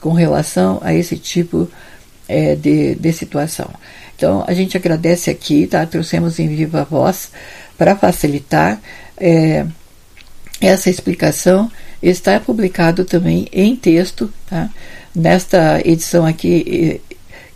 com 0.00 0.12
relação 0.12 0.80
a 0.82 0.94
esse 0.94 1.16
tipo 1.16 1.68
é, 2.28 2.54
de, 2.54 2.94
de 2.94 3.12
situação. 3.12 3.68
Então, 4.16 4.44
a 4.46 4.52
gente 4.52 4.76
agradece 4.76 5.30
aqui, 5.30 5.66
tá? 5.66 5.84
Trouxemos 5.86 6.38
em 6.38 6.48
viva 6.48 6.86
voz 6.88 7.30
para 7.76 7.96
facilitar 7.96 8.80
é, 9.16 9.64
essa 10.60 10.90
explicação. 10.90 11.70
Está 12.02 12.38
publicado 12.38 13.04
também 13.04 13.48
em 13.52 13.74
texto, 13.74 14.32
tá? 14.48 14.70
Nesta 15.14 15.80
edição 15.84 16.24
aqui 16.24 17.00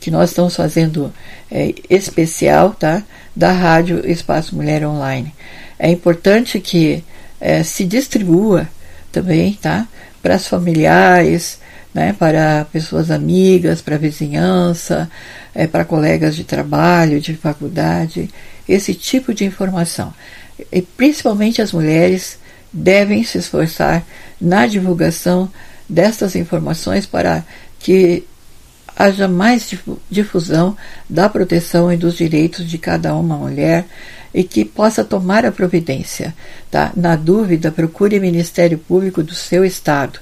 que 0.01 0.11
nós 0.11 0.31
estamos 0.31 0.57
fazendo 0.57 1.13
é, 1.51 1.73
especial, 1.89 2.71
tá? 2.71 3.03
Da 3.35 3.53
Rádio 3.53 4.05
Espaço 4.05 4.57
Mulher 4.57 4.85
Online. 4.85 5.33
É 5.79 5.91
importante 5.91 6.59
que 6.61 7.05
é, 7.41 7.63
se 7.63 7.85
distribua 7.85 8.69
também, 9.13 9.55
tá? 9.55 9.87
Para 10.21 10.35
as 10.35 10.49
familiares, 10.49 11.61
né, 11.95 12.15
para 12.19 12.67
pessoas 12.73 13.11
amigas, 13.11 13.81
para 13.81 13.97
a 13.97 13.99
vizinhança, 13.99 15.11
é, 15.55 15.67
para 15.67 15.85
colegas 15.85 16.35
de 16.35 16.45
trabalho, 16.45 17.21
de 17.21 17.35
faculdade, 17.35 18.31
esse 18.69 18.95
tipo 18.95 19.35
de 19.35 19.45
informação. 19.45 20.13
E 20.71 20.81
principalmente 20.81 21.61
as 21.61 21.73
mulheres 21.73 22.39
devem 22.73 23.23
se 23.23 23.39
esforçar 23.39 24.03
na 24.43 24.67
divulgação 24.67 25.49
destas 25.89 26.35
informações 26.35 27.07
para 27.07 27.45
que 27.79 28.25
haja 28.97 29.29
mais 29.29 29.73
difusão 30.11 30.77
da 31.09 31.29
proteção 31.29 31.93
e 31.93 31.97
dos 31.97 32.17
direitos 32.17 32.69
de 32.69 32.77
cada 32.77 33.15
uma 33.15 33.37
mulher 33.37 33.87
e 34.35 34.43
que 34.43 34.65
possa 34.65 35.05
tomar 35.05 35.47
a 35.47 35.53
providência. 35.53 36.35
Tá? 36.71 36.93
Na 36.97 37.17
dúvida, 37.17 37.71
procure 37.71 38.19
o 38.19 38.21
Ministério 38.21 38.79
Público 38.79 39.23
do 39.23 39.35
seu 39.35 39.65
estado 39.65 40.21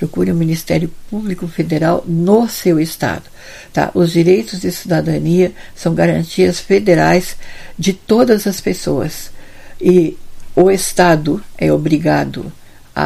procure 0.00 0.32
o 0.32 0.34
Ministério 0.34 0.90
Público 1.10 1.46
Federal 1.46 2.02
no 2.06 2.48
seu 2.48 2.80
estado. 2.80 3.24
Tá? 3.70 3.90
Os 3.92 4.12
direitos 4.12 4.60
de 4.60 4.72
cidadania 4.72 5.52
são 5.76 5.94
garantias 5.94 6.58
federais 6.58 7.36
de 7.78 7.92
todas 7.92 8.46
as 8.46 8.62
pessoas 8.62 9.30
e 9.78 10.16
o 10.56 10.70
Estado 10.70 11.42
é 11.58 11.70
obrigado 11.70 12.50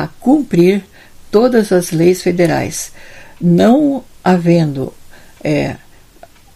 a 0.02 0.08
cumprir 0.20 0.82
todas 1.30 1.72
as 1.72 1.90
leis 1.90 2.22
federais, 2.22 2.92
não 3.40 4.04
havendo 4.22 4.92
é, 5.42 5.76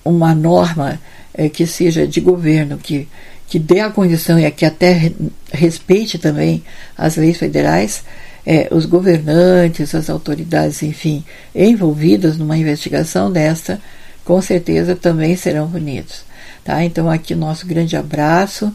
uma 0.05 0.35
norma 0.35 1.01
é, 1.35 1.49
que 1.49 1.67
seja 1.67 2.07
de 2.07 2.21
governo 2.21 2.79
que 2.79 3.09
que 3.49 3.59
dê 3.59 3.81
a 3.81 3.91
condição 3.91 4.39
e 4.39 4.49
que 4.51 4.65
até 4.65 5.11
respeite 5.51 6.19
também 6.19 6.63
as 6.97 7.17
leis 7.17 7.39
federais, 7.39 8.05
é, 8.47 8.69
os 8.71 8.85
governantes, 8.85 9.95
as 9.95 10.11
autoridades, 10.11 10.83
enfim, 10.83 11.25
envolvidas 11.55 12.37
numa 12.37 12.59
investigação 12.59 13.33
desta, 13.33 13.81
com 14.23 14.41
certeza 14.43 14.95
também 14.95 15.35
serão 15.35 15.71
punidos. 15.71 16.25
Tá? 16.63 16.85
Então, 16.85 17.09
aqui 17.09 17.35
nosso 17.35 17.67
grande 17.67 17.97
abraço. 17.97 18.71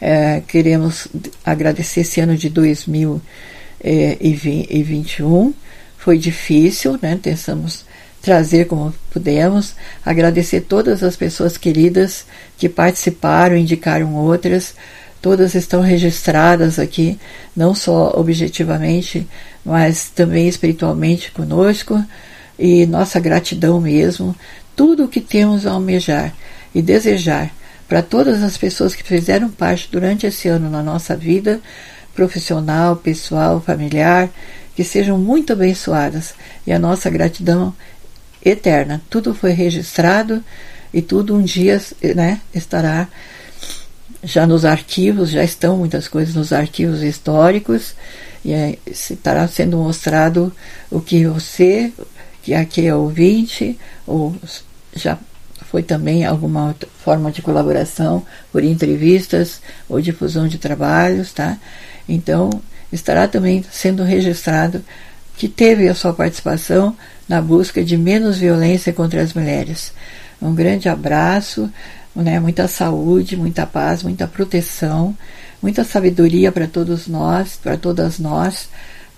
É, 0.00 0.42
queremos 0.48 1.06
agradecer 1.44 2.00
esse 2.00 2.20
ano 2.20 2.36
de 2.36 2.50
2021. 3.82 5.52
Foi 5.98 6.18
difícil, 6.18 6.98
né? 7.00 7.18
Tentamos 7.20 7.84
trazer 8.22 8.66
como 8.66 8.94
pudemos, 9.10 9.74
agradecer 10.04 10.60
todas 10.62 11.02
as 11.02 11.16
pessoas 11.16 11.56
queridas 11.56 12.24
que 12.56 12.68
participaram, 12.68 13.56
indicaram 13.56 14.14
outras, 14.14 14.74
todas 15.20 15.54
estão 15.54 15.80
registradas 15.80 16.78
aqui, 16.78 17.18
não 17.54 17.74
só 17.74 18.12
objetivamente, 18.16 19.26
mas 19.64 20.08
também 20.08 20.46
espiritualmente 20.46 21.32
conosco, 21.32 22.02
e 22.58 22.86
nossa 22.86 23.18
gratidão 23.18 23.80
mesmo, 23.80 24.36
tudo 24.76 25.04
o 25.04 25.08
que 25.08 25.20
temos 25.20 25.66
a 25.66 25.72
almejar 25.72 26.32
e 26.72 26.80
desejar 26.80 27.50
para 27.88 28.02
todas 28.02 28.42
as 28.42 28.56
pessoas 28.56 28.94
que 28.94 29.02
fizeram 29.02 29.50
parte 29.50 29.88
durante 29.90 30.26
esse 30.26 30.48
ano 30.48 30.70
na 30.70 30.82
nossa 30.82 31.16
vida, 31.16 31.60
profissional, 32.14 32.96
pessoal, 32.96 33.60
familiar, 33.60 34.30
que 34.74 34.84
sejam 34.84 35.18
muito 35.18 35.52
abençoadas 35.52 36.34
e 36.66 36.72
a 36.72 36.78
nossa 36.78 37.10
gratidão 37.10 37.74
eterna. 38.44 39.00
Tudo 39.08 39.34
foi 39.34 39.52
registrado 39.52 40.42
e 40.92 41.00
tudo 41.00 41.34
um 41.34 41.42
dia 41.42 41.80
né, 42.14 42.40
estará 42.54 43.08
já 44.22 44.46
nos 44.46 44.64
arquivos, 44.64 45.30
já 45.30 45.42
estão 45.42 45.76
muitas 45.76 46.06
coisas 46.06 46.34
nos 46.34 46.52
arquivos 46.52 47.02
históricos, 47.02 47.94
e 48.44 48.52
é, 48.52 48.78
estará 48.86 49.46
sendo 49.48 49.76
mostrado 49.78 50.52
o 50.90 51.00
que 51.00 51.26
você, 51.26 51.92
que 52.42 52.54
aqui 52.54 52.86
é 52.86 52.94
ouvinte, 52.94 53.78
ou 54.06 54.34
já 54.94 55.18
foi 55.70 55.82
também 55.82 56.24
alguma 56.24 56.76
forma 57.02 57.32
de 57.32 57.40
colaboração 57.40 58.24
por 58.52 58.62
entrevistas 58.62 59.60
ou 59.88 60.00
difusão 60.00 60.46
de 60.46 60.58
trabalhos, 60.58 61.32
tá? 61.32 61.58
Então, 62.12 62.50
estará 62.92 63.26
também 63.26 63.64
sendo 63.72 64.02
registrado 64.02 64.84
que 65.34 65.48
teve 65.48 65.88
a 65.88 65.94
sua 65.94 66.12
participação 66.12 66.94
na 67.26 67.40
busca 67.40 67.82
de 67.82 67.96
menos 67.96 68.36
violência 68.36 68.92
contra 68.92 69.22
as 69.22 69.32
mulheres. 69.32 69.94
Um 70.40 70.54
grande 70.54 70.90
abraço, 70.90 71.72
né, 72.14 72.38
muita 72.38 72.68
saúde, 72.68 73.34
muita 73.34 73.66
paz, 73.66 74.02
muita 74.02 74.26
proteção, 74.26 75.16
muita 75.62 75.84
sabedoria 75.84 76.52
para 76.52 76.66
todos 76.66 77.08
nós, 77.08 77.58
para 77.62 77.78
todas 77.78 78.18
nós, 78.18 78.68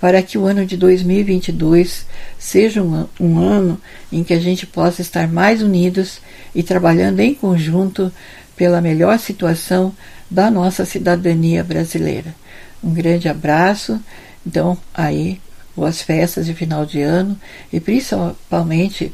para 0.01 0.23
que 0.23 0.39
o 0.39 0.47
ano 0.47 0.65
de 0.65 0.77
2022 0.77 2.07
seja 2.39 2.81
um, 2.81 3.09
um 3.19 3.41
ano 3.41 3.81
em 4.13 4.23
que 4.23 4.35
a 4.35 4.39
gente 4.39 4.69
possa 4.69 5.03
estar 5.03 5.27
mais 5.27 5.61
unidos 5.61 6.21
e 6.55 6.63
trabalhando 6.63 7.19
em 7.19 7.35
conjunto 7.35 8.13
pela 8.57 8.81
melhor 8.81 9.19
situação 9.19 9.93
da 10.31 10.49
nossa 10.49 10.85
cidadania 10.85 11.65
brasileira. 11.65 12.44
Um 12.85 12.93
grande 12.93 13.29
abraço. 13.29 13.99
Então, 14.47 14.77
aí, 14.93 15.41
boas 15.75 16.03
festas 16.03 16.45
de 16.45 16.53
final 16.53 16.85
de 16.85 17.01
ano 17.01 17.39
e 17.73 17.81
principalmente 17.81 19.11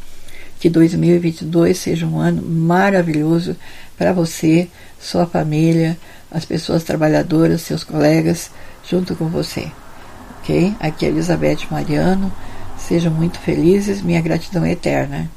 que 0.59 0.69
2022 0.69 1.79
seja 1.79 2.05
um 2.05 2.19
ano 2.19 2.43
maravilhoso 2.43 3.57
para 3.97 4.13
você, 4.13 4.69
sua 4.99 5.25
família, 5.25 5.97
as 6.31 6.45
pessoas 6.45 6.83
trabalhadoras, 6.83 7.63
seus 7.63 7.85
colegas, 7.85 8.51
junto 8.89 9.15
com 9.15 9.29
você. 9.29 9.71
Ok? 10.41 10.75
Aqui 10.81 11.07
é 11.07 11.09
Elizabeth 11.09 11.69
Mariano. 11.71 12.33
Sejam 12.77 13.13
muito 13.13 13.39
felizes. 13.39 14.03
Minha 14.03 14.21
gratidão 14.21 14.65
é 14.65 14.73
eterna. 14.73 15.31